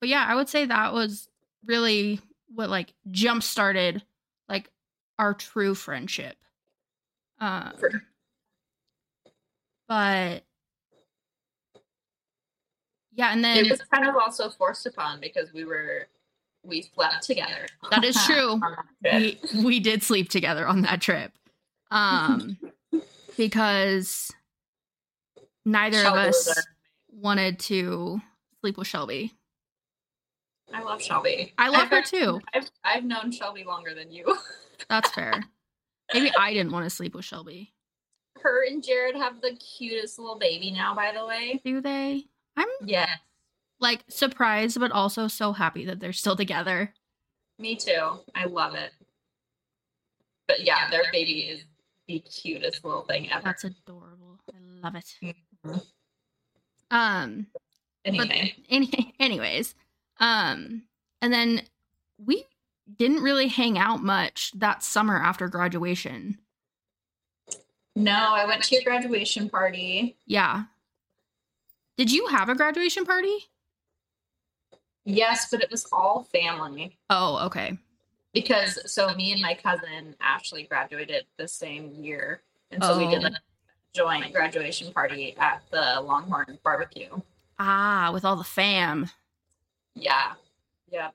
but 0.01 0.09
yeah, 0.09 0.25
I 0.27 0.35
would 0.35 0.49
say 0.49 0.65
that 0.65 0.91
was 0.91 1.29
really 1.65 2.19
what 2.53 2.69
like 2.69 2.93
jump 3.09 3.41
started 3.41 4.03
like 4.49 4.69
our 5.17 5.33
true 5.33 5.75
friendship. 5.75 6.35
Um, 7.39 7.71
For- 7.79 8.03
but 9.91 10.45
yeah, 13.11 13.33
and 13.33 13.43
then 13.43 13.65
It 13.65 13.69
was 13.69 13.81
kind 13.93 14.07
of 14.07 14.15
also 14.15 14.49
forced 14.49 14.85
upon 14.85 15.19
because 15.19 15.51
we 15.51 15.65
were 15.65 16.07
we 16.63 16.83
slept 16.95 17.23
together. 17.23 17.65
That 17.91 18.05
is 18.05 18.15
true. 18.25 18.61
that 19.01 19.13
we 19.53 19.65
we 19.65 19.81
did 19.81 20.01
sleep 20.01 20.29
together 20.29 20.65
on 20.65 20.83
that 20.83 21.01
trip. 21.01 21.33
Um, 21.91 22.57
because 23.37 24.31
neither 25.65 25.97
Shelby 25.97 26.19
of 26.19 26.25
us 26.27 26.65
wanted 27.11 27.59
to 27.59 28.21
sleep 28.61 28.77
with 28.77 28.87
Shelby. 28.87 29.33
I 30.73 30.83
love 30.83 31.01
Shelby. 31.01 31.53
I 31.57 31.67
love 31.67 31.81
I've 31.81 31.89
her 31.89 32.01
too. 32.01 32.39
I've 32.53 32.71
I've 32.85 33.03
known 33.03 33.29
Shelby 33.29 33.65
longer 33.65 33.93
than 33.93 34.09
you. 34.09 34.37
That's 34.89 35.11
fair. 35.11 35.43
Maybe 36.13 36.31
I 36.39 36.53
didn't 36.53 36.71
want 36.71 36.85
to 36.85 36.89
sleep 36.89 37.13
with 37.13 37.25
Shelby. 37.25 37.70
Her 38.41 38.65
and 38.65 38.83
Jared 38.83 39.15
have 39.15 39.41
the 39.41 39.55
cutest 39.55 40.17
little 40.19 40.37
baby 40.37 40.71
now, 40.71 40.95
by 40.95 41.11
the 41.11 41.25
way. 41.25 41.61
Do 41.63 41.81
they? 41.81 42.25
I'm 42.57 42.67
Yeah, 42.85 43.07
like 43.79 44.03
surprised, 44.09 44.79
but 44.79 44.91
also 44.91 45.27
so 45.27 45.53
happy 45.53 45.85
that 45.85 45.99
they're 45.99 46.13
still 46.13 46.35
together. 46.35 46.93
me 47.59 47.75
too. 47.75 48.19
I 48.35 48.45
love 48.45 48.73
it. 48.75 48.91
But 50.47 50.61
yeah, 50.63 50.89
their 50.89 51.03
baby 51.11 51.41
is 51.41 51.63
the 52.07 52.19
cutest 52.19 52.83
little 52.83 53.03
thing 53.03 53.31
ever. 53.31 53.43
That's 53.43 53.63
adorable. 53.63 54.39
I 54.53 54.57
love 54.83 54.95
it. 54.95 55.05
Mhm. 55.63 55.85
Um, 56.89 57.47
Anyway, 58.03 58.55
but 58.57 58.65
any, 58.75 59.13
anyways, 59.19 59.75
um, 60.19 60.83
and 61.21 61.31
then 61.31 61.61
we 62.17 62.43
didn't 62.97 63.21
really 63.21 63.47
hang 63.47 63.77
out 63.77 64.01
much 64.03 64.51
that 64.55 64.83
summer 64.83 65.15
after 65.21 65.47
graduation. 65.47 66.39
No, 67.95 68.33
I 68.33 68.45
went 68.45 68.63
to 68.63 68.75
your 68.75 68.83
graduation 68.83 69.49
party. 69.49 70.15
Yeah. 70.25 70.63
Did 71.97 72.11
you 72.11 72.27
have 72.27 72.49
a 72.49 72.55
graduation 72.55 73.05
party? 73.05 73.35
Yes, 75.05 75.47
but 75.49 75.61
it 75.61 75.71
was 75.71 75.87
all 75.91 76.23
family. 76.31 76.97
Oh, 77.09 77.45
okay. 77.47 77.77
because 78.33 78.79
so 78.91 79.13
me 79.15 79.33
and 79.33 79.41
my 79.41 79.53
cousin 79.55 80.15
Ashley 80.21 80.63
graduated 80.63 81.25
the 81.37 81.47
same 81.47 81.91
year, 81.93 82.41
and 82.71 82.81
so 82.83 82.97
we 82.97 83.07
did 83.07 83.23
Oh. 83.23 83.27
a 83.27 83.31
joint 83.93 84.31
graduation 84.33 84.93
party 84.93 85.35
at 85.37 85.61
the 85.71 85.99
Longhorn 86.01 86.57
Barbecue. 86.63 87.09
Ah, 87.59 88.09
with 88.13 88.23
all 88.23 88.35
the 88.37 88.43
fam. 88.43 89.09
Yeah, 89.95 90.33
yeah. 90.89 91.09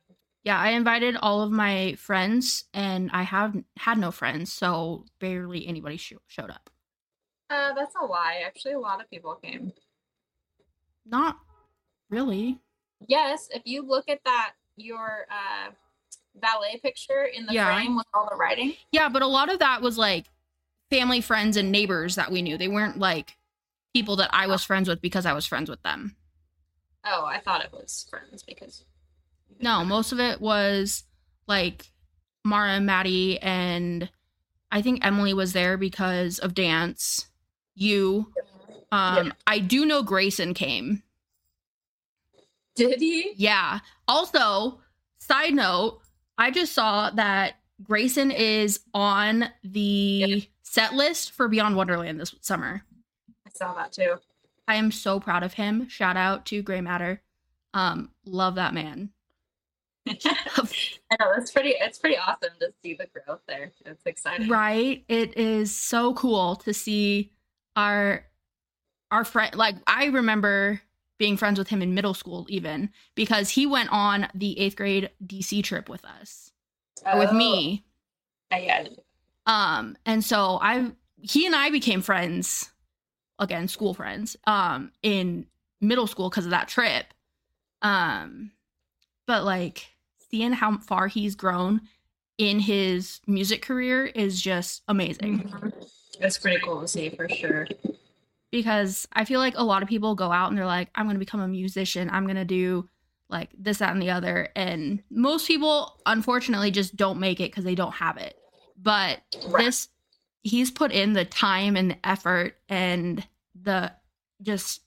Yeah, 0.47 0.61
I 0.61 0.69
invited 0.71 1.17
all 1.17 1.43
of 1.43 1.51
my 1.51 1.97
friends, 1.99 2.67
and 2.73 3.11
I 3.13 3.25
have 3.25 3.57
had 3.79 3.99
no 3.99 4.13
friends, 4.13 4.53
so 4.53 5.05
barely 5.19 5.67
anybody 5.67 5.97
sho- 5.97 6.23
showed 6.29 6.51
up. 6.51 6.71
Uh, 7.51 7.75
that's 7.75 7.97
a 8.01 8.05
lie. 8.07 8.45
Actually, 8.47 8.75
a 8.75 8.79
lot 8.79 9.01
of 9.01 9.11
people 9.11 9.35
came. 9.43 9.73
Not 11.05 11.37
really. 12.11 12.61
Yes, 13.09 13.49
if 13.53 13.63
you 13.65 13.83
look 13.83 14.09
at 14.09 14.21
that 14.25 14.53
your 14.77 15.27
uh 15.33 15.73
ballet 16.37 16.79
picture 16.81 17.25
in 17.25 17.47
the 17.47 17.53
Yeah. 17.53 17.75
frame 17.75 17.97
with 17.97 18.07
all 18.15 18.29
the 18.31 18.37
writing. 18.37 18.75
Yeah, 18.93 19.09
but 19.09 19.23
a 19.23 19.27
lot 19.27 19.53
of 19.53 19.59
that 19.59 19.83
was 19.83 19.99
like 19.99 20.27
family, 20.91 21.21
friends, 21.21 21.57
and 21.57 21.73
neighbors 21.73 22.15
that 22.15 22.31
we 22.31 22.41
knew. 22.41 22.57
They 22.57 22.69
weren't 22.69 23.01
like 23.01 23.37
people 23.93 24.15
that 24.17 24.31
I 24.33 24.47
was 24.47 24.63
friends 24.63 24.89
with 24.89 25.01
because 25.01 25.27
I 25.27 25.33
was 25.33 25.45
friends 25.45 25.69
with 25.69 25.83
them. 25.83 26.15
Oh, 27.05 27.25
I 27.25 27.41
thought 27.41 27.65
it 27.65 27.73
was 27.73 28.07
friends 28.09 28.45
because. 28.45 28.85
No, 29.61 29.85
most 29.85 30.13
of 30.13 30.21
it 30.21 30.41
was 30.41 31.05
like 31.47 31.91
Mara 32.45 32.73
and 32.73 32.87
Maddie, 32.87 33.39
and 33.41 34.09
I 34.71 34.83
think 34.83 35.05
Emily 35.05 35.35
was 35.35 35.53
there 35.53 35.77
because 35.77 36.39
of 36.39 36.55
dance. 36.55 37.27
You, 37.75 38.33
um, 38.93 39.27
Yeah. 39.27 39.33
I 39.47 39.59
do 39.59 39.87
know 39.87 40.03
Grayson 40.03 40.55
came. 40.55 41.03
Did 42.75 43.01
he? 43.01 43.33
Yeah. 43.37 43.81
Also, 44.07 44.81
side 45.19 45.55
note, 45.55 46.01
I 46.37 46.51
just 46.51 46.73
saw 46.73 47.11
that 47.11 47.55
Grayson 47.83 48.31
is 48.31 48.81
on 48.93 49.51
the 49.65 50.49
set 50.63 50.95
list 50.95 51.33
for 51.33 51.49
Beyond 51.49 51.77
Wonderland 51.77 52.21
this 52.21 52.35
summer. 52.41 52.83
I 53.47 53.51
saw 53.55 53.73
that 53.75 53.93
too. 53.93 54.17
I 54.69 54.77
am 54.77 54.91
so 54.91 55.21
proud 55.21 55.43
of 55.43 55.55
him. 55.55 55.89
Shout 55.89 56.17
out 56.17 56.45
to 56.47 56.63
Gray 56.63 56.81
Matter. 56.81 57.23
Um, 57.73 58.11
love 58.25 58.57
that 58.57 58.75
man. 58.75 59.11
I 60.09 61.17
know 61.21 61.33
it's 61.37 61.51
pretty. 61.51 61.71
It's 61.71 61.99
pretty 61.99 62.17
awesome 62.17 62.51
to 62.61 62.73
see 62.83 62.95
the 62.95 63.07
growth 63.07 63.41
there. 63.49 63.73
It's 63.85 64.05
exciting. 64.07 64.49
right? 64.49 65.05
It 65.09 65.37
is 65.37 65.75
so 65.75 66.15
cool 66.15 66.57
to 66.57 66.73
see 66.73 67.33
our 67.75 68.25
our 69.11 69.25
friend 69.25 69.55
like 69.55 69.77
I 69.87 70.07
remember 70.07 70.81
being 71.19 71.37
friends 71.37 71.59
with 71.59 71.69
him 71.69 71.81
in 71.83 71.95
middle 71.95 72.15
school 72.15 72.47
even 72.49 72.91
because 73.15 73.51
he 73.51 73.67
went 73.67 73.89
on 73.91 74.29
the 74.35 74.57
8th 74.61 74.77
grade 74.77 75.11
DC 75.25 75.63
trip 75.65 75.89
with 75.89 76.05
us 76.05 76.51
or 77.05 77.19
with 77.19 77.31
Oh, 77.31 77.35
me. 77.35 77.85
Yeah. 78.51 78.87
Um, 79.47 79.97
and 80.05 80.25
so 80.25 80.59
I 80.61 80.91
he 81.23 81.47
and 81.47 81.55
I 81.55 81.71
became 81.71 82.03
friends 82.03 82.71
again, 83.39 83.69
school 83.69 83.93
friends, 83.95 84.37
um, 84.47 84.93
in 85.03 85.47
middle 85.81 86.07
school 86.07 86.31
because 86.31 86.45
of 86.47 86.51
that 86.53 86.69
trip. 86.69 87.07
Um, 87.83 88.53
but 89.27 89.45
like 89.45 89.89
seeing 90.31 90.53
how 90.53 90.79
far 90.79 91.07
he's 91.09 91.35
grown 91.35 91.81
in 92.39 92.59
his 92.61 93.21
music 93.27 93.63
career 93.63 94.07
is 94.07 94.41
just 94.41 94.83
amazing 94.89 95.41
Mhm. 95.41 95.73
It's 96.21 96.39
pretty 96.39 96.61
cool 96.63 96.81
to 96.81 96.89
see 96.89 97.11
for 97.11 97.29
sure. 97.29 97.67
because 98.51 99.07
I 99.13 99.25
feel 99.25 99.41
like 99.41 99.55
a 99.57 99.63
lot 99.65 99.83
of 99.83 99.89
people 99.89 100.15
go 100.15 100.33
out 100.33 100.49
and 100.49 100.57
they're 100.57 100.65
like, 100.67 100.89
I'm 100.95 101.07
gonna 101.07 101.19
become 101.19 101.41
a 101.41 101.49
musician, 101.49 102.09
I'm 102.11 102.27
gonna 102.27 102.45
do 102.45 102.89
like 103.29 103.51
this, 103.59 103.79
that, 103.79 103.91
and 103.93 104.01
the 104.01 104.11
other. 104.11 104.49
And 104.55 105.03
most 105.11 105.47
people 105.49 106.01
unfortunately 106.07 106.71
just 106.71 106.95
don't 106.97 107.19
make 107.21 107.41
it 107.41 107.51
because 107.51 107.65
they 107.65 107.75
don't 107.75 107.93
have 107.95 108.17
it. 108.19 108.37
But 108.81 109.21
Right. 109.49 109.65
this 109.65 109.89
he's 110.43 110.71
put 110.71 110.93
in 110.93 111.13
the 111.13 111.25
time 111.25 111.77
and 111.77 111.91
the 111.91 112.07
effort 112.09 112.57
and 112.69 113.27
the 113.61 113.93
just 114.43 114.81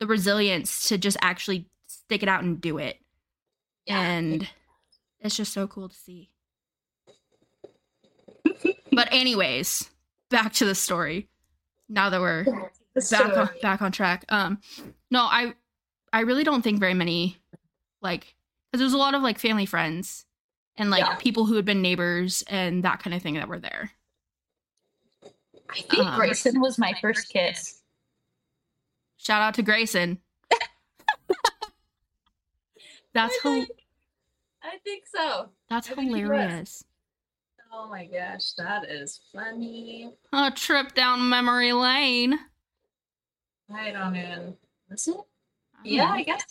the 0.00 0.06
resilience 0.06 0.88
to 0.88 0.98
just 0.98 1.16
actually 1.22 1.66
stick 1.86 2.22
it 2.22 2.28
out 2.28 2.42
and 2.44 2.60
do 2.60 2.76
it 2.78 3.00
Yeah. 3.86 4.00
and 4.00 4.48
it's 5.20 5.36
just 5.36 5.52
so 5.52 5.66
cool 5.66 5.88
to 5.88 5.94
see 5.96 6.30
but 8.92 9.08
anyways 9.12 9.90
back 10.30 10.52
to 10.52 10.64
the 10.64 10.74
story 10.74 11.28
now 11.88 12.10
that 12.10 12.20
we're 12.20 12.44
back 13.10 13.36
on, 13.36 13.48
back 13.62 13.82
on 13.82 13.92
track 13.92 14.24
um 14.28 14.58
no 15.10 15.20
i 15.22 15.52
i 16.12 16.20
really 16.20 16.44
don't 16.44 16.62
think 16.62 16.78
very 16.80 16.94
many 16.94 17.36
like 18.02 18.34
because 18.70 18.80
there's 18.80 18.92
a 18.92 18.98
lot 18.98 19.14
of 19.14 19.22
like 19.22 19.38
family 19.38 19.66
friends 19.66 20.24
and 20.76 20.90
like 20.90 21.00
Yeah. 21.04 21.14
people 21.16 21.46
who 21.46 21.56
had 21.56 21.64
been 21.64 21.82
neighbors 21.82 22.42
and 22.48 22.84
that 22.84 23.02
kind 23.02 23.14
of 23.14 23.22
thing 23.22 23.34
that 23.34 23.48
were 23.48 23.58
there 23.58 23.92
I 25.70 25.80
think 25.82 26.06
um, 26.06 26.18
Grayson 26.18 26.60
was 26.62 26.78
my 26.78 26.94
first 26.98 27.28
kiss. 27.30 27.82
Shout 29.18 29.42
out 29.42 29.52
to 29.56 29.62
Grayson. 29.62 30.18
That's 33.12 33.38
think- 33.42 33.68
I 34.62 34.78
think 34.84 35.04
so. 35.06 35.50
that's 35.68 35.90
I 35.90 35.94
hilarious. 35.94 36.84
Oh 37.72 37.88
my 37.88 38.06
gosh, 38.06 38.52
that 38.52 38.84
is 38.90 39.20
funny. 39.32 40.14
A 40.32 40.50
trip 40.50 40.94
down 40.94 41.28
memory 41.28 41.72
lane. 41.72 42.38
I 43.72 43.90
don't 43.90 44.16
even. 44.16 44.56
Is 44.90 45.08
it? 45.08 45.16
I 45.16 45.80
Yeah, 45.84 46.06
know. 46.06 46.12
I 46.12 46.22
guess. 46.22 46.42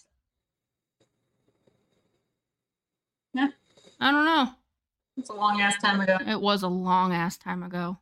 Yeah. 3.34 3.48
I 4.00 4.12
don't 4.12 4.26
know. 4.26 4.50
It's 5.18 5.30
a 5.30 5.34
long 5.34 5.60
ass 5.62 5.78
time 5.82 6.00
ago. 6.00 6.18
It 6.28 6.40
was 6.40 6.62
a 6.62 6.68
long 6.68 7.14
ass 7.14 7.38
time 7.38 7.64
ago. 7.64 7.98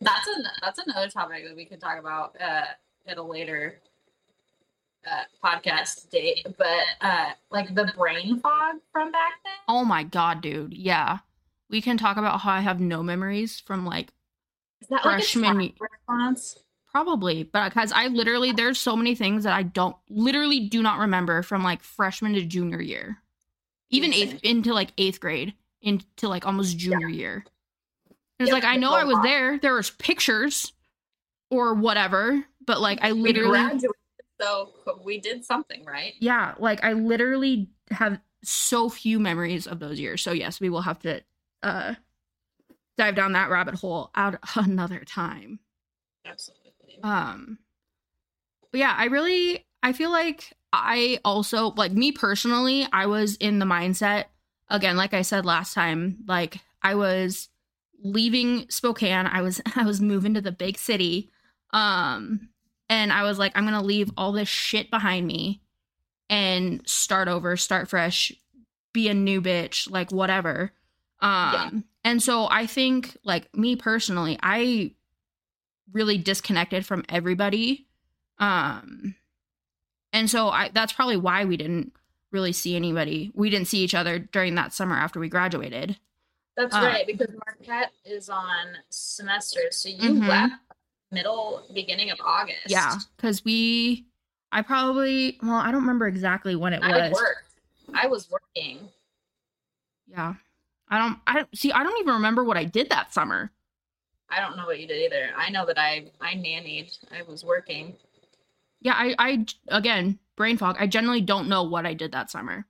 That's 0.00 0.28
a 0.28 0.32
that's 0.62 0.78
another 0.78 1.08
topic 1.08 1.44
that 1.46 1.56
we 1.56 1.64
could 1.64 1.80
talk 1.80 1.98
about 1.98 2.36
uh, 2.40 2.66
at 3.06 3.18
a 3.18 3.22
later 3.22 3.80
uh, 5.06 5.22
podcast 5.44 6.10
date. 6.10 6.46
But 6.56 6.84
uh, 7.00 7.30
like 7.50 7.74
the 7.74 7.92
brain 7.96 8.40
fog 8.40 8.76
from 8.92 9.12
back 9.12 9.32
then. 9.44 9.52
Oh 9.68 9.84
my 9.84 10.02
god, 10.02 10.40
dude. 10.40 10.74
Yeah. 10.74 11.18
We 11.70 11.82
can 11.82 11.98
talk 11.98 12.16
about 12.16 12.40
how 12.40 12.52
I 12.52 12.60
have 12.60 12.80
no 12.80 13.02
memories 13.02 13.60
from 13.60 13.84
like 13.84 14.08
Is 14.80 14.88
that 14.88 15.02
Freshman 15.02 15.58
like 15.58 15.74
response? 15.80 16.58
probably, 16.90 17.42
but 17.42 17.68
because 17.68 17.92
I 17.92 18.06
literally 18.06 18.52
there's 18.52 18.78
so 18.78 18.96
many 18.96 19.14
things 19.14 19.44
that 19.44 19.52
I 19.52 19.62
don't 19.64 19.94
literally 20.08 20.60
do 20.60 20.82
not 20.82 20.98
remember 20.98 21.42
from 21.42 21.62
like 21.62 21.82
freshman 21.82 22.32
to 22.34 22.42
junior 22.42 22.80
year. 22.80 23.18
Even 23.90 24.14
eighth 24.14 24.40
into 24.42 24.72
like 24.72 24.92
eighth 24.96 25.20
grade 25.20 25.52
into 25.82 26.28
like 26.28 26.46
almost 26.46 26.78
junior 26.78 27.08
year. 27.08 27.44
It's 28.38 28.48
Yep, 28.48 28.54
like 28.54 28.64
I 28.64 28.76
know 28.76 28.92
I 28.92 29.04
was 29.04 29.14
lot. 29.14 29.22
there. 29.24 29.58
There 29.58 29.74
was 29.74 29.90
pictures 29.90 30.72
or 31.50 31.74
whatever, 31.74 32.44
but 32.66 32.80
like 32.80 32.98
I 33.02 33.10
literally 33.10 33.58
so 34.40 34.72
we 35.04 35.20
did 35.20 35.44
something 35.44 35.84
right. 35.84 36.14
yeah, 36.20 36.54
like 36.58 36.82
I 36.84 36.92
literally 36.92 37.68
have 37.90 38.20
so 38.42 38.88
few 38.88 39.18
memories 39.18 39.66
of 39.66 39.80
those 39.80 39.98
years. 39.98 40.22
So 40.22 40.32
yes, 40.32 40.60
we 40.60 40.70
will 40.70 40.82
have 40.82 40.98
to 41.00 41.22
uh 41.62 41.94
dive 42.96 43.14
down 43.14 43.32
that 43.32 43.50
rabbit 43.50 43.74
hole 43.74 44.10
out 44.14 44.36
another 44.56 45.00
time. 45.04 45.60
Absolutely. 46.24 46.98
Um 47.02 47.58
but 48.70 48.80
yeah, 48.80 48.94
I 48.96 49.06
really 49.06 49.66
I 49.82 49.92
feel 49.92 50.10
like 50.10 50.52
I 50.72 51.18
also 51.24 51.70
like 51.70 51.92
me 51.92 52.12
personally, 52.12 52.86
I 52.92 53.06
was 53.06 53.36
in 53.36 53.58
the 53.58 53.66
mindset 53.66 54.26
again, 54.68 54.96
like 54.96 55.14
I 55.14 55.22
said 55.22 55.46
last 55.46 55.74
time, 55.74 56.18
like 56.26 56.60
I 56.82 56.94
was 56.94 57.48
leaving 58.02 58.66
Spokane. 58.68 59.26
I 59.26 59.42
was 59.42 59.60
I 59.76 59.84
was 59.84 60.00
moving 60.00 60.34
to 60.34 60.40
the 60.40 60.52
big 60.52 60.78
city. 60.78 61.30
Um 61.72 62.50
and 62.88 63.12
I 63.12 63.22
was 63.22 63.38
like 63.38 63.52
I'm 63.56 63.64
going 63.64 63.74
to 63.78 63.84
leave 63.86 64.10
all 64.16 64.32
this 64.32 64.48
shit 64.48 64.90
behind 64.90 65.26
me 65.26 65.60
and 66.30 66.86
start 66.86 67.28
over, 67.28 67.56
start 67.56 67.88
fresh, 67.88 68.32
be 68.92 69.08
a 69.08 69.14
new 69.14 69.40
bitch, 69.40 69.90
like 69.90 70.10
whatever. 70.12 70.72
Um 71.20 71.52
Yeah. 71.52 71.70
and 72.04 72.22
so 72.22 72.48
I 72.50 72.66
think 72.66 73.16
like 73.24 73.54
me 73.56 73.76
personally, 73.76 74.38
I 74.42 74.92
really 75.92 76.18
disconnected 76.18 76.84
from 76.86 77.04
everybody. 77.08 77.86
Um 78.38 79.14
and 80.12 80.30
so 80.30 80.48
I 80.48 80.70
that's 80.72 80.92
probably 80.92 81.16
why 81.16 81.44
we 81.44 81.56
didn't 81.56 81.92
really 82.30 82.52
see 82.52 82.76
anybody. 82.76 83.30
We 83.34 83.48
didn't 83.50 83.68
see 83.68 83.78
each 83.78 83.94
other 83.94 84.18
during 84.18 84.54
that 84.56 84.72
summer 84.72 84.96
after 84.96 85.18
we 85.18 85.28
graduated. 85.28 85.98
That's 86.56 86.74
Uh, 86.74 86.80
right, 86.80 87.06
because 87.06 87.28
Marquette 87.46 87.92
is 88.04 88.28
on 88.28 88.76
semesters. 88.90 89.76
So 89.76 89.88
you 89.88 90.14
Mhm. 90.14 90.28
left 90.28 90.54
middle, 91.10 91.62
beginning 91.72 92.10
of 92.10 92.18
August. 92.24 92.68
Yeah, 92.68 92.98
cuz 93.18 93.44
we 93.44 94.06
I 94.52 94.62
probably 94.62 95.38
well, 95.42 95.56
I 95.56 95.70
don't 95.70 95.82
remember 95.82 96.06
exactly 96.06 96.56
when 96.56 96.72
it 96.72 96.82
I 96.82 97.08
was. 97.08 97.12
worked. 97.12 97.48
I 97.94 98.06
was 98.06 98.28
working. 98.30 98.88
Yeah. 100.06 100.34
I 100.88 100.98
don't 100.98 101.18
I 101.26 101.34
don't 101.34 101.56
see 101.58 101.72
I 101.72 101.82
don't 101.82 101.98
even 102.00 102.14
remember 102.14 102.44
what 102.44 102.56
I 102.56 102.64
did 102.64 102.88
that 102.90 103.12
summer. 103.12 103.52
I 104.30 104.40
don't 104.40 104.56
know 104.56 104.66
what 104.66 104.80
you 104.80 104.86
did 104.86 105.02
either. 105.04 105.30
I 105.36 105.50
know 105.50 105.66
that 105.66 105.78
I 105.78 106.10
I 106.20 106.34
nannied. 106.34 106.98
I 107.12 107.22
was 107.22 107.44
working. 107.44 107.96
Yeah, 108.80 108.94
I 108.96 109.14
I 109.18 109.46
again, 109.68 110.18
brain 110.36 110.56
fog. 110.56 110.76
I 110.78 110.86
generally 110.86 111.20
don't 111.20 111.48
know 111.48 111.62
what 111.62 111.86
I 111.86 111.94
did 111.94 112.12
that 112.12 112.30
summer. 112.30 112.66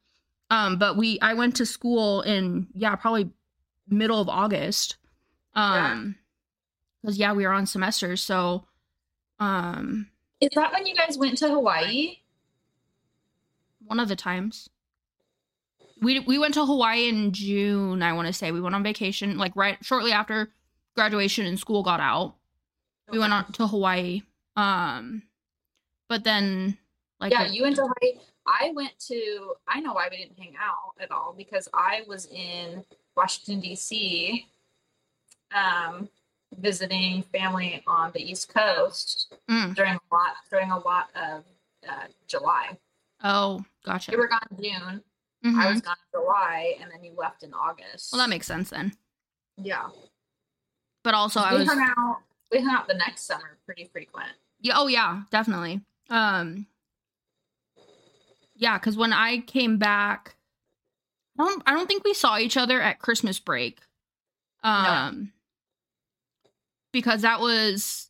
Um 0.50 0.78
but 0.78 0.96
we 0.96 1.20
I 1.20 1.34
went 1.34 1.56
to 1.56 1.66
school 1.66 2.22
in 2.22 2.66
yeah, 2.74 2.96
probably 2.96 3.30
middle 3.88 4.20
of 4.20 4.28
August. 4.28 4.96
Um 5.54 6.16
cuz 7.04 7.18
yeah, 7.18 7.32
we 7.32 7.46
were 7.46 7.52
on 7.52 7.66
semesters, 7.66 8.22
so 8.22 8.64
um 9.40 10.10
Is 10.40 10.50
that 10.54 10.72
when 10.72 10.86
you 10.86 10.94
guys 10.94 11.16
went 11.18 11.38
to 11.38 11.48
Hawaii? 11.48 12.18
one 13.86 14.00
of 14.00 14.08
the 14.08 14.16
times 14.16 14.68
we 16.00 16.20
we 16.20 16.38
went 16.38 16.54
to 16.54 16.64
Hawaii 16.66 17.08
in 17.08 17.32
June, 17.32 18.02
I 18.02 18.12
want 18.12 18.26
to 18.26 18.32
say. 18.32 18.52
We 18.52 18.60
went 18.60 18.74
on 18.74 18.82
vacation 18.82 19.38
like 19.38 19.54
right 19.56 19.78
shortly 19.84 20.12
after 20.12 20.50
graduation 20.94 21.46
and 21.46 21.58
school 21.58 21.82
got 21.82 22.00
out. 22.00 22.34
We 23.10 23.18
went 23.18 23.32
on 23.32 23.50
to 23.52 23.66
Hawaii. 23.66 24.22
Um 24.56 25.22
but 26.08 26.24
then 26.24 26.76
like 27.20 27.32
yeah, 27.32 27.44
the- 27.48 27.54
you 27.54 27.62
went 27.62 27.76
to 27.76 27.82
Hawaii. 27.82 28.20
I 28.46 28.72
went 28.74 28.98
to. 29.08 29.54
I 29.66 29.80
know 29.80 29.92
why 29.92 30.08
we 30.10 30.16
didn't 30.16 30.38
hang 30.38 30.54
out 30.58 30.94
at 31.00 31.10
all 31.10 31.34
because 31.36 31.68
I 31.74 32.02
was 32.08 32.24
in 32.26 32.82
Washington 33.14 33.60
D.C. 33.60 34.46
Um, 35.54 36.08
visiting 36.56 37.22
family 37.22 37.82
on 37.86 38.10
the 38.12 38.20
East 38.20 38.52
Coast 38.52 39.34
Mm. 39.50 39.74
during 39.74 39.94
a 39.94 40.14
lot 40.14 40.34
during 40.50 40.70
a 40.70 40.78
lot 40.78 41.08
of 41.14 41.44
uh, 41.88 42.06
July. 42.26 42.76
Oh, 43.22 43.64
gotcha. 43.84 44.12
You 44.12 44.18
were 44.18 44.28
gone 44.28 44.40
in 44.56 44.62
June. 44.64 45.02
Mhm. 45.44 45.58
I 45.60 45.70
was 45.72 45.80
gone 45.80 45.96
in 46.12 46.20
July, 46.20 46.76
and 46.80 46.90
then 46.90 47.02
you 47.04 47.12
left 47.16 47.42
in 47.42 47.52
August. 47.54 48.12
Well, 48.12 48.18
that 48.20 48.28
makes 48.30 48.46
sense 48.46 48.70
then. 48.70 48.92
yeah. 49.56 49.88
But 51.04 51.14
also, 51.14 51.40
I 51.40 51.52
we 51.52 51.60
was 51.60 51.68
hung 51.68 51.80
out. 51.96 52.18
We 52.50 52.60
hung 52.60 52.74
out 52.74 52.88
the 52.88 52.94
next 52.94 53.22
summer 53.22 53.56
pretty 53.64 53.84
frequent. 53.92 54.32
yeah. 54.60 54.74
Oh 54.76 54.88
yeah, 54.88 55.22
definitely. 55.30 55.80
Um, 56.10 56.66
yeah, 58.56 58.78
because 58.78 58.96
when 58.96 59.12
I 59.12 59.38
came 59.38 59.78
back, 59.78 60.34
I 61.38 61.44
don't. 61.44 61.62
I 61.66 61.72
don't 61.74 61.86
think 61.86 62.04
we 62.04 62.14
saw 62.14 62.36
each 62.38 62.56
other 62.56 62.80
at 62.80 62.98
Christmas 62.98 63.38
break. 63.38 63.78
Um, 64.64 65.32
because 66.92 67.22
that 67.22 67.40
was, 67.40 68.08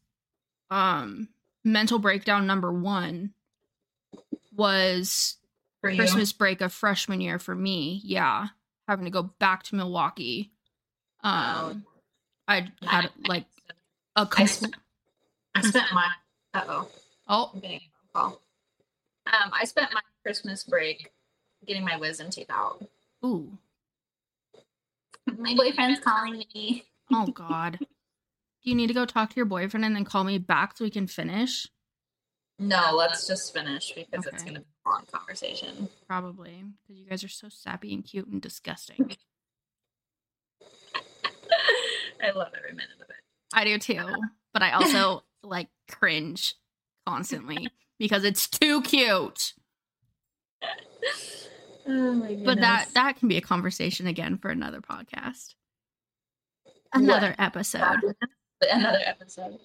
um, 0.70 1.28
mental 1.64 1.98
breakdown 1.98 2.46
number 2.46 2.72
one 2.72 3.32
was 4.54 5.36
For 5.80 5.90
you. 5.90 5.96
Christmas 5.96 6.32
break 6.32 6.60
of 6.60 6.72
freshman 6.72 7.20
year 7.20 7.38
for 7.38 7.54
me. 7.54 8.00
Yeah, 8.04 8.48
having 8.86 9.04
to 9.04 9.10
go 9.10 9.22
back 9.22 9.62
to 9.64 9.76
Milwaukee. 9.76 10.50
Um, 11.22 11.84
I 12.46 12.68
had 12.82 13.10
like 13.26 13.44
a 14.16 14.20
I 14.20 14.24
compl- 14.24 14.48
spent, 14.48 14.76
I 15.54 15.60
spent 15.62 15.86
my. 15.92 16.08
Uh 16.54 16.64
oh. 16.68 16.88
oh 17.28 17.50
I'm 17.54 17.60
getting 17.60 17.78
a 17.78 17.80
phone 18.18 18.30
call. 18.30 18.40
Um, 19.26 19.50
I 19.52 19.64
spent 19.64 19.92
my 19.92 20.00
Christmas 20.22 20.64
break 20.64 21.12
getting 21.66 21.84
my 21.84 21.96
wisdom 21.96 22.30
teeth 22.30 22.50
out. 22.50 22.82
ooh 23.24 23.58
My 25.36 25.54
boyfriend's 25.54 26.00
calling 26.00 26.42
me. 26.54 26.84
oh 27.12 27.26
god. 27.26 27.78
You 28.68 28.74
need 28.74 28.88
to 28.88 28.94
go 28.94 29.06
talk 29.06 29.30
to 29.30 29.36
your 29.36 29.46
boyfriend 29.46 29.86
and 29.86 29.96
then 29.96 30.04
call 30.04 30.24
me 30.24 30.36
back 30.36 30.76
so 30.76 30.84
we 30.84 30.90
can 30.90 31.06
finish? 31.06 31.66
No, 32.58 32.90
let's 32.92 33.26
just 33.26 33.54
finish 33.54 33.94
because 33.94 34.26
it's 34.26 34.42
going 34.42 34.56
to 34.56 34.60
be 34.60 34.66
a 34.84 34.90
long 34.90 35.04
conversation. 35.10 35.88
Probably 36.06 36.64
because 36.86 37.00
you 37.00 37.08
guys 37.08 37.24
are 37.24 37.28
so 37.28 37.48
sappy 37.48 37.94
and 37.94 38.04
cute 38.04 38.28
and 38.28 38.42
disgusting. 38.42 39.16
I 42.22 42.30
love 42.32 42.48
every 42.54 42.72
minute 42.72 42.90
of 43.00 43.08
it. 43.08 43.16
I 43.54 43.64
do 43.64 43.78
too, 43.78 44.04
but 44.52 44.62
I 44.62 44.72
also 44.72 45.24
like 45.42 45.68
cringe 45.90 46.54
constantly 47.06 47.68
because 47.98 48.22
it's 48.22 48.46
too 48.48 48.82
cute. 48.82 49.54
Oh 51.90 52.12
my 52.12 52.38
But 52.44 52.60
that 52.60 52.90
that 52.92 53.16
can 53.16 53.28
be 53.28 53.38
a 53.38 53.40
conversation 53.40 54.06
again 54.06 54.36
for 54.36 54.50
another 54.50 54.82
podcast. 54.82 55.54
Another 56.92 57.34
episode. 57.38 57.96
Another 58.60 59.00
episode. 59.04 59.58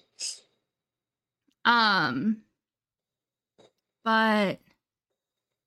Um 1.64 2.42
but 4.04 4.58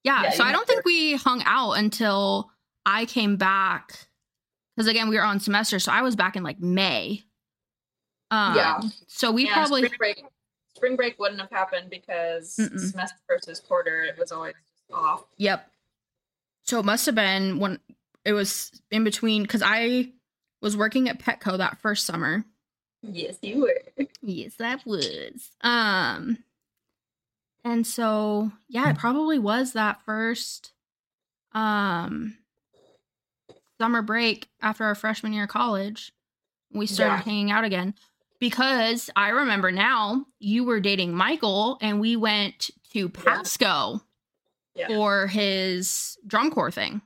yeah, 0.04 0.24
Yeah, 0.24 0.30
so 0.32 0.44
I 0.44 0.52
don't 0.52 0.68
think 0.68 0.86
we 0.86 1.16
hung 1.16 1.42
out 1.46 1.74
until 1.74 2.52
I 2.86 3.06
came 3.06 3.36
back 3.38 4.08
cuz 4.78 4.88
again 4.88 5.10
we 5.10 5.16
were 5.18 5.24
on 5.24 5.40
semester 5.40 5.80
so 5.80 5.92
I 5.92 6.02
was 6.04 6.16
back 6.16 6.36
in 6.36 6.44
like 6.44 6.60
May. 6.60 7.24
Um 8.32 8.56
Yeah. 8.56 8.80
so 9.08 9.32
we 9.32 9.46
Yeah, 9.46 9.54
probably 9.54 9.86
spring 9.86 9.98
break. 9.98 10.24
Spring 10.76 10.96
break 10.96 11.18
wouldn't 11.20 11.42
have 11.42 11.50
happened 11.50 11.90
because 11.90 12.56
Mm-mm. 12.58 12.80
semester 12.80 13.18
versus 13.28 13.60
quarter 13.60 14.04
it 14.04 14.18
was 14.18 14.32
always 14.32 14.54
off. 14.94 15.26
Yep. 15.38 15.70
So 16.64 16.80
it 16.80 16.86
must 16.86 17.06
have 17.08 17.16
been 17.16 17.58
when 17.60 17.80
it 18.24 18.34
was 18.34 18.72
in 18.92 19.04
between 19.04 19.46
cuz 19.48 19.64
I 19.66 20.12
was 20.62 20.78
working 20.78 21.10
at 21.10 21.20
Petco 21.20 21.58
that 21.58 21.80
first 21.82 22.06
summer. 22.06 22.46
Yes, 23.02 23.38
you 23.42 23.62
were. 23.62 24.08
Yes, 24.22 24.56
that 24.56 24.86
was. 24.86 25.52
Um 25.62 26.40
and 27.64 27.86
so 27.86 28.52
yeah, 28.68 28.90
it 28.90 28.98
probably 28.98 29.40
was 29.40 29.74
that 29.74 30.02
first 30.04 30.74
um 31.54 32.38
summer 33.80 34.02
break 34.02 34.50
after 34.62 34.84
our 34.84 34.96
freshman 34.96 35.34
year 35.34 35.44
of 35.44 35.50
college. 35.50 36.12
We 36.74 36.86
started 36.88 37.20
Yeah. 37.20 37.22
hanging 37.24 37.52
out 37.52 37.64
again 37.64 37.94
because 38.40 39.10
I 39.16 39.30
remember 39.30 39.72
now 39.72 40.26
you 40.40 40.64
were 40.64 40.80
dating 40.80 41.14
Michael 41.14 41.78
and 41.82 42.00
we 42.02 42.16
went 42.16 42.70
to 42.94 43.08
Pasco 43.10 44.02
Yeah. 44.76 44.88
for 44.88 45.28
his 45.28 46.18
drum 46.28 46.52
corps 46.52 46.72
thing. 46.72 47.02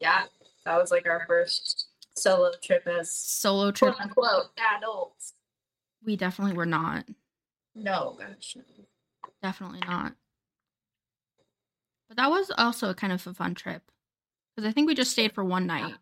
Yeah, 0.00 0.24
that 0.64 0.76
was 0.80 0.90
like 0.90 1.06
our 1.06 1.24
first 1.26 1.88
solo 2.16 2.52
trip 2.62 2.86
as 2.86 3.10
Solo 3.10 3.70
trip. 3.70 3.94
quote 3.94 4.02
unquote 4.04 4.46
adults. 4.76 5.34
We 6.04 6.16
definitely 6.16 6.56
were 6.56 6.66
not. 6.66 7.06
No, 7.74 8.16
gosh. 8.18 8.56
no. 8.56 8.62
Definitely 9.42 9.80
not. 9.86 10.14
But 12.08 12.16
that 12.16 12.30
was 12.30 12.50
also 12.58 12.90
a 12.90 12.94
kind 12.94 13.12
of 13.12 13.26
a 13.26 13.34
fun 13.34 13.54
trip. 13.54 13.82
Because 14.56 14.68
I 14.68 14.72
think 14.72 14.86
we 14.88 14.94
just 14.94 15.12
stayed 15.12 15.32
for 15.32 15.44
one 15.44 15.66
night. 15.66 15.94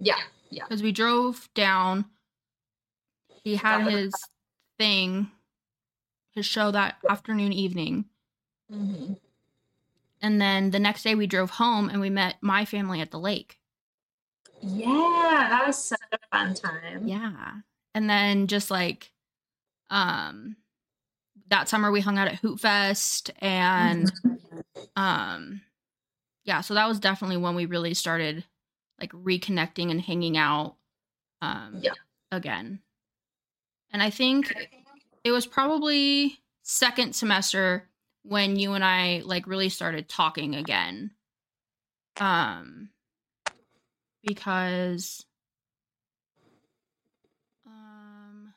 Yeah, 0.00 0.16
yeah. 0.50 0.64
Because 0.64 0.82
we 0.82 0.92
drove 0.92 1.48
down. 1.54 2.06
He 3.44 3.56
had 3.56 3.84
was- 3.84 3.94
his 3.94 4.14
thing, 4.78 5.30
his 6.32 6.46
show 6.46 6.70
that 6.70 6.96
afternoon, 7.08 7.52
evening. 7.52 8.06
hmm 8.70 9.14
And 10.22 10.40
then 10.40 10.70
the 10.70 10.78
next 10.78 11.02
day 11.02 11.14
we 11.14 11.26
drove 11.26 11.50
home 11.50 11.88
and 11.88 12.00
we 12.00 12.10
met 12.10 12.36
my 12.40 12.64
family 12.64 13.00
at 13.00 13.10
the 13.10 13.18
lake. 13.18 13.57
Yeah, 14.60 15.46
that 15.50 15.64
was 15.66 15.82
such 15.82 16.00
a 16.12 16.18
fun 16.32 16.54
time. 16.54 17.06
Yeah. 17.06 17.52
And 17.94 18.08
then 18.08 18.46
just 18.46 18.70
like 18.70 19.12
um 19.90 20.56
that 21.48 21.68
summer 21.68 21.90
we 21.90 22.00
hung 22.00 22.18
out 22.18 22.28
at 22.28 22.42
Hoopfest 22.42 23.30
and 23.40 24.12
um 24.96 25.62
yeah, 26.44 26.60
so 26.62 26.74
that 26.74 26.88
was 26.88 26.98
definitely 27.00 27.36
when 27.36 27.54
we 27.54 27.66
really 27.66 27.94
started 27.94 28.44
like 29.00 29.12
reconnecting 29.12 29.90
and 29.90 30.00
hanging 30.00 30.36
out 30.36 30.76
um 31.40 31.80
Yeah. 31.82 31.92
again. 32.32 32.80
And 33.92 34.02
I 34.02 34.10
think 34.10 34.52
it 35.24 35.30
was 35.30 35.46
probably 35.46 36.38
second 36.62 37.14
semester 37.14 37.88
when 38.22 38.56
you 38.56 38.72
and 38.74 38.84
I 38.84 39.22
like 39.24 39.46
really 39.46 39.68
started 39.70 40.08
talking 40.08 40.54
again. 40.54 41.12
Um 42.20 42.90
because 44.28 45.24
um 47.66 48.52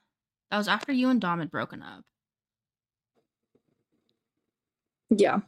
that 0.50 0.58
was 0.58 0.68
after 0.68 0.92
you 0.92 1.10
and 1.10 1.22
Dom 1.22 1.40
had 1.40 1.50
broken 1.50 1.82
up. 1.82 2.04
Yeah. 5.10 5.40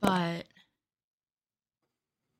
But 0.00 0.46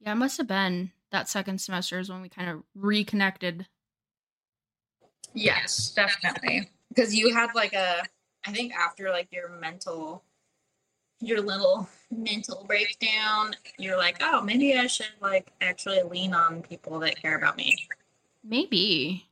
yeah, 0.00 0.12
it 0.12 0.16
must 0.16 0.38
have 0.38 0.48
been 0.48 0.92
that 1.10 1.28
second 1.28 1.60
semester 1.60 1.98
is 1.98 2.10
when 2.10 2.22
we 2.22 2.28
kind 2.28 2.48
of 2.50 2.62
reconnected. 2.74 3.66
Yes, 5.34 5.92
definitely. 5.94 6.70
Because 6.88 7.14
you 7.14 7.32
had 7.34 7.54
like 7.54 7.72
a, 7.72 8.02
I 8.46 8.52
think 8.52 8.72
after 8.74 9.10
like 9.10 9.28
your 9.30 9.48
mental, 9.48 10.24
your 11.22 11.40
little 11.40 11.88
mental 12.10 12.64
breakdown, 12.66 13.54
you're 13.78 13.96
like, 13.96 14.18
oh, 14.20 14.40
maybe 14.42 14.76
I 14.76 14.88
should 14.88 15.06
like 15.20 15.50
actually 15.60 16.02
lean 16.02 16.34
on 16.34 16.62
people 16.62 16.98
that 17.00 17.16
care 17.16 17.36
about 17.36 17.56
me. 17.56 17.88
Maybe. 18.44 19.24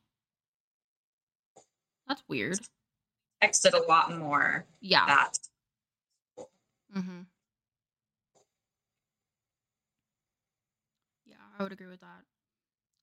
That's 2.06 2.22
weird. 2.28 2.60
Texted 3.42 3.74
a 3.74 3.84
lot 3.88 4.16
more 4.16 4.64
Yeah. 4.80 5.06
that. 5.06 5.38
Mm-hmm. 6.96 7.20
Yeah, 11.26 11.34
I 11.58 11.62
would 11.62 11.72
agree 11.72 11.86
with 11.88 12.00
that. 12.00 12.24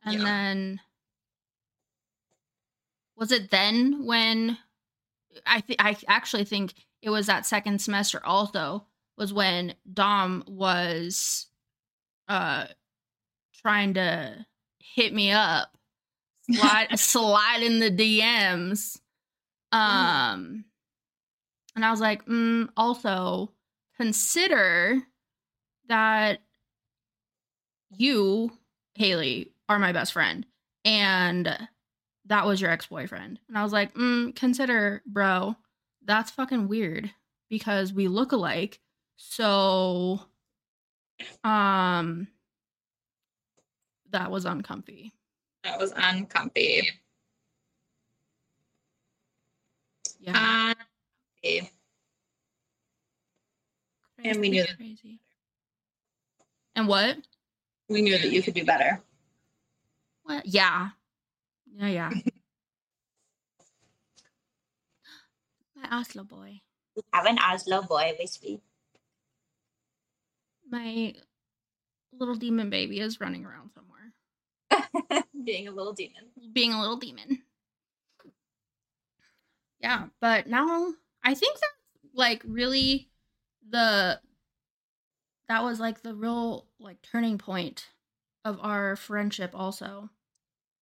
And 0.03 0.19
Yeah. 0.19 0.23
then 0.23 0.81
was 3.15 3.31
it 3.31 3.49
then 3.49 4.05
when 4.05 4.57
I 5.45 5.61
th- 5.61 5.79
I 5.79 5.97
actually 6.07 6.45
think 6.45 6.73
it 7.01 7.09
was 7.09 7.27
that 7.27 7.45
second 7.45 7.79
semester 7.79 8.23
also 8.25 8.85
was 9.17 9.33
when 9.33 9.75
Dom 9.91 10.43
was 10.47 11.47
uh 12.27 12.65
trying 13.61 13.93
to 13.95 14.45
hit 14.79 15.13
me 15.13 15.31
up 15.31 15.75
slide 16.51 16.87
slide 16.99 17.63
in 17.63 17.79
the 17.79 17.91
DMs 17.91 18.99
um 19.71 20.65
and 21.75 21.85
I 21.85 21.91
was 21.91 22.01
like 22.01 22.25
mm, 22.25 22.69
also 22.75 23.51
consider 23.97 25.01
that 25.87 26.39
you 27.89 28.51
Haley 28.95 29.51
are 29.69 29.79
my 29.79 29.91
best 29.91 30.13
friend. 30.13 30.45
And 30.83 31.47
that 32.27 32.45
was 32.45 32.59
your 32.61 32.69
ex-boyfriend 32.71 33.39
and 33.47 33.57
I 33.57 33.63
was 33.63 33.71
like 33.73 33.93
mm, 33.95 34.35
consider 34.35 35.01
bro 35.05 35.55
that's 36.05 36.31
fucking 36.31 36.67
weird 36.67 37.11
because 37.49 37.91
we 37.93 38.07
look 38.07 38.31
alike 38.31 38.79
so 39.17 40.21
um 41.43 42.27
that 44.11 44.29
was 44.31 44.45
uncomfy 44.45 45.13
That 45.63 45.79
was 45.79 45.91
uncomfy. 45.95 46.83
yeah 50.19 50.73
Uncomfy. 51.43 51.71
and 54.23 54.39
we 54.39 54.49
knew 54.49 54.65
that- 54.65 54.75
crazy 54.77 55.19
and 56.75 56.87
what 56.87 57.17
We 57.89 58.01
knew 58.01 58.17
that 58.17 58.29
you 58.31 58.43
could 58.43 58.53
do 58.53 58.65
better. 58.65 59.01
What? 60.23 60.45
Yeah. 60.45 60.89
Yeah, 61.75 61.87
yeah. 61.87 62.11
My 65.75 65.87
Oslo 65.99 66.23
boy. 66.23 66.61
We 66.95 67.03
have 67.13 67.25
an 67.25 67.37
Oslo 67.39 67.81
boy, 67.83 68.15
basically. 68.17 68.61
My 70.69 71.13
little 72.11 72.35
demon 72.35 72.69
baby 72.69 72.99
is 72.99 73.21
running 73.21 73.45
around 73.45 73.71
somewhere, 73.73 74.13
Being 75.43 75.67
a 75.67 75.71
little 75.71 75.93
demon. 75.93 76.25
being 76.53 76.73
a 76.73 76.81
little 76.81 76.97
demon. 76.97 77.43
Yeah, 79.79 80.07
but 80.19 80.47
now 80.47 80.93
I 81.23 81.33
think 81.35 81.55
that's 81.55 81.73
like 82.13 82.41
really 82.45 83.09
the 83.69 84.19
that 85.47 85.63
was 85.63 85.79
like 85.79 86.01
the 86.01 86.15
real 86.15 86.67
like 86.79 87.01
turning 87.01 87.37
point 87.37 87.89
of 88.43 88.59
our 88.61 88.95
friendship 88.95 89.51
also. 89.53 90.09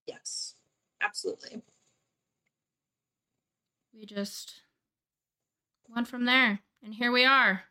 Yes, 0.08 0.54
absolutely. 1.05 1.61
We 3.93 4.05
just 4.05 4.61
went 5.93 6.07
from 6.07 6.25
there 6.25 6.59
and 6.83 6.93
here 6.93 7.11
we 7.11 7.25
are. 7.25 7.63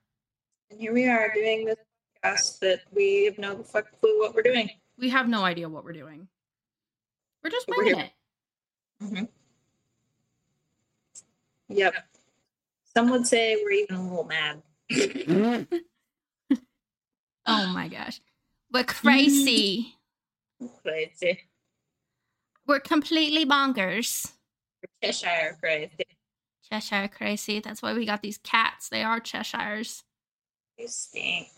And 0.70 0.80
here 0.80 0.92
we 0.92 1.08
are 1.08 1.32
doing 1.34 1.66
this 1.66 1.76
podcast 2.24 2.58
that 2.60 2.80
we 2.92 3.24
have 3.26 3.38
no 3.38 3.62
fuck 3.62 3.86
clue 4.00 4.20
what 4.20 4.34
we're 4.34 4.42
doing. 4.42 4.70
We 4.98 5.10
have 5.10 5.28
no 5.28 5.44
idea 5.44 5.68
what 5.68 5.84
we're 5.84 5.92
doing. 5.92 6.28
We're 7.42 7.50
just 7.50 7.68
winging 7.68 7.98
it. 7.98 8.10
Mm-hmm. 9.02 9.24
Yep. 11.68 11.94
Some 12.94 13.10
would 13.10 13.26
say 13.26 13.56
we're 13.62 13.72
even 13.72 13.96
a 13.96 14.02
little 14.02 14.24
mad. 14.24 14.62
Oh 17.46 17.66
my 17.74 17.88
gosh. 17.88 18.20
We're 18.72 18.84
crazy. 18.84 19.94
Crazy. 20.82 21.40
We're 22.66 22.80
completely 22.80 23.44
bonkers. 23.46 24.32
Cheshire 25.02 25.56
crazy. 25.60 26.06
Cheshire 26.70 27.08
crazy. 27.08 27.60
That's 27.60 27.82
why 27.82 27.92
we 27.94 28.06
got 28.06 28.22
these 28.22 28.38
cats. 28.38 28.88
They 28.88 29.02
are 29.02 29.20
Cheshires. 29.20 30.02
You 30.78 30.88
stink. 30.88 31.48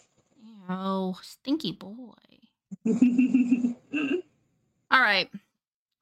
Oh, 0.69 1.19
stinky 1.23 1.73
boy. 1.73 2.13
All 4.91 5.01
right. 5.01 5.29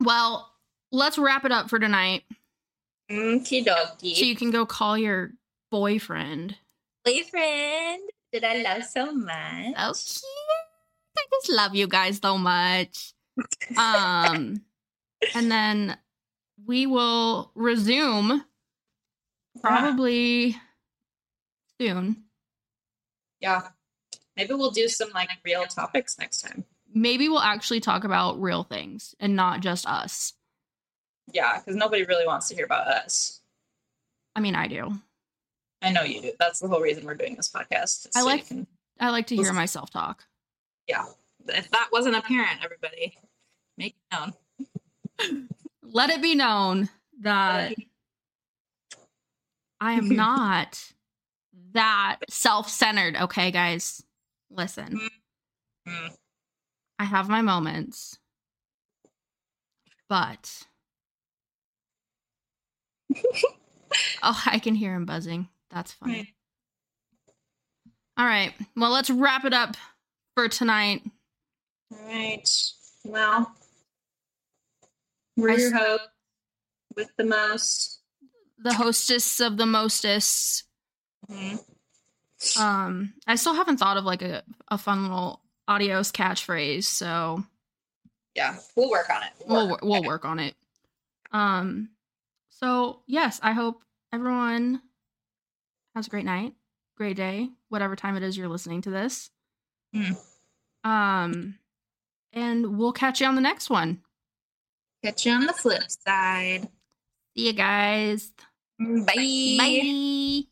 Well, 0.01 0.51
let's 0.93 1.19
wrap 1.19 1.45
it 1.45 1.53
up 1.53 1.69
for 1.71 1.79
tonight 1.79 2.25
Okie 3.11 3.65
dokie. 3.65 4.15
so 4.17 4.25
you 4.25 4.37
can 4.37 4.51
go 4.51 4.65
call 4.67 4.97
your 4.99 5.33
boyfriend. 5.71 6.57
boyfriend 7.05 8.03
that 8.33 8.45
I 8.45 8.63
love 8.63 8.85
so 8.85 9.13
much. 9.13 9.75
Oh, 9.79 9.93
cute. 9.95 10.23
I 11.17 11.23
just 11.33 11.51
love 11.51 11.75
you 11.75 11.87
guys 11.87 12.19
so 12.23 12.39
much. 12.39 13.13
Um, 13.77 14.63
and 15.35 15.51
then 15.51 15.99
we 16.67 16.87
will 16.87 17.51
resume 17.55 18.45
probably 19.61 20.57
soon. 21.81 22.25
Yeah. 23.41 23.69
Maybe 24.37 24.55
we'll 24.55 24.71
do 24.71 24.89
some 24.89 25.11
like 25.15 25.29
real 25.45 25.65
topics 25.67 26.19
next 26.19 26.41
time. 26.43 26.65
Maybe 26.93 27.29
we'll 27.29 27.41
actually 27.41 27.81
talk 27.81 28.05
about 28.05 28.41
real 28.41 28.63
things 28.65 29.15
and 29.21 29.37
not 29.37 29.61
just 29.61 29.87
us. 29.87 30.33
Yeah, 31.33 31.59
because 31.59 31.77
nobody 31.77 32.05
really 32.05 32.27
wants 32.27 32.49
to 32.49 32.55
hear 32.55 32.65
about 32.65 32.87
us. 32.87 33.41
I 34.37 34.41
mean, 34.41 34.55
I 34.55 34.69
do. 34.69 34.93
I 35.83 35.91
know 35.93 36.03
you 36.03 36.21
do. 36.21 36.33
That's 36.39 36.61
the 36.61 36.69
whole 36.69 36.81
reason 36.81 37.05
we're 37.05 37.15
doing 37.15 37.35
this 37.37 37.51
podcast. 37.51 38.07
I 38.15 38.21
so 38.21 38.21
you 38.21 38.27
like- 38.27 38.47
can- 38.49 38.67
I 39.01 39.11
like 39.11 39.27
to 39.29 39.37
hear 39.37 39.53
myself 39.53 39.91
talk. 39.91 40.25
yeah. 40.87 41.05
If 41.47 41.69
that 41.73 41.89
wasn't 41.93 42.17
apparent, 42.17 42.65
everybody, 42.65 43.19
make 43.77 43.97
it 43.97 44.15
known. 44.17 44.33
Let 45.83 46.11
it 46.11 46.23
be 46.23 46.35
known 46.35 46.89
that 47.21 47.75
I 49.81 49.93
am 49.93 50.09
not 50.17 50.93
that 51.73 52.19
self 52.29 52.69
centered. 52.69 53.17
Okay, 53.17 53.51
guys, 53.51 54.03
listen. 54.51 55.01
Mm. 55.89 56.11
I 56.99 57.05
have 57.05 57.29
my 57.29 57.43
moments, 57.43 58.19
but 60.09 60.65
Oh, 64.23 64.43
I 64.47 64.59
can 64.59 64.75
hear 64.75 64.95
him 64.95 65.05
buzzing. 65.07 65.49
That's 65.71 65.93
funny. 65.93 66.35
All 68.17 68.27
right. 68.27 68.53
Well, 68.77 68.91
let's 68.91 69.11
wrap 69.11 69.45
it 69.45 69.53
up 69.53 69.77
for 70.35 70.49
tonight. 70.49 71.03
All 71.93 72.07
right. 72.07 72.49
Well, 73.05 73.55
we're 75.37 75.51
I 75.51 75.55
your 75.57 75.77
host 75.77 76.09
with 76.97 77.11
the 77.17 77.25
most. 77.25 78.01
The 78.59 78.73
hostess 78.75 79.41
of 79.41 79.57
the 79.57 79.67
mostest. 79.67 80.65
Mhm. 81.31 81.59
Um, 82.61 83.15
I 83.27 83.37
still 83.37 83.55
haven't 83.55 83.79
thought 83.79 83.97
of 83.97 84.05
like 84.05 84.23
a, 84.23 84.43
a 84.69 84.77
fun 84.79 85.03
little 85.03 85.41
adios 85.67 86.13
catchphrase, 86.13 86.85
so 86.85 87.43
Yeah, 88.35 88.57
we'll 88.77 88.91
work 88.91 89.09
on 89.11 89.23
it. 89.23 89.31
we'll 89.47 89.71
work. 89.71 89.81
we'll 89.83 90.03
work 90.05 90.25
on 90.25 90.39
it. 90.39 90.55
Um, 91.33 91.91
so 92.51 93.01
yes, 93.07 93.41
I 93.43 93.53
hope 93.53 93.83
everyone 94.13 94.83
has 95.95 96.07
a 96.07 96.11
great 96.11 96.25
night, 96.27 96.55
great 96.97 97.17
day, 97.17 97.49
whatever 97.71 97.97
time 97.97 98.17
it 98.17 98.23
is 98.23 98.37
you're 98.37 98.49
listening 98.49 98.83
to 98.83 98.91
this. 98.91 99.31
Mm. 99.95 100.17
Um, 100.85 101.59
and 102.33 102.79
we'll 102.79 102.93
catch 102.93 103.21
you 103.21 103.27
on 103.27 103.37
the 103.37 103.41
next 103.41 103.71
one. 103.71 104.03
Catch 105.05 105.27
you 105.27 105.33
on 105.33 105.45
the 105.45 105.53
flip 105.53 105.83
side. 105.87 106.67
See 107.37 107.49
you 107.49 107.53
guys. 107.53 108.33
Bye. 108.79 109.57
Bye. 109.59 110.41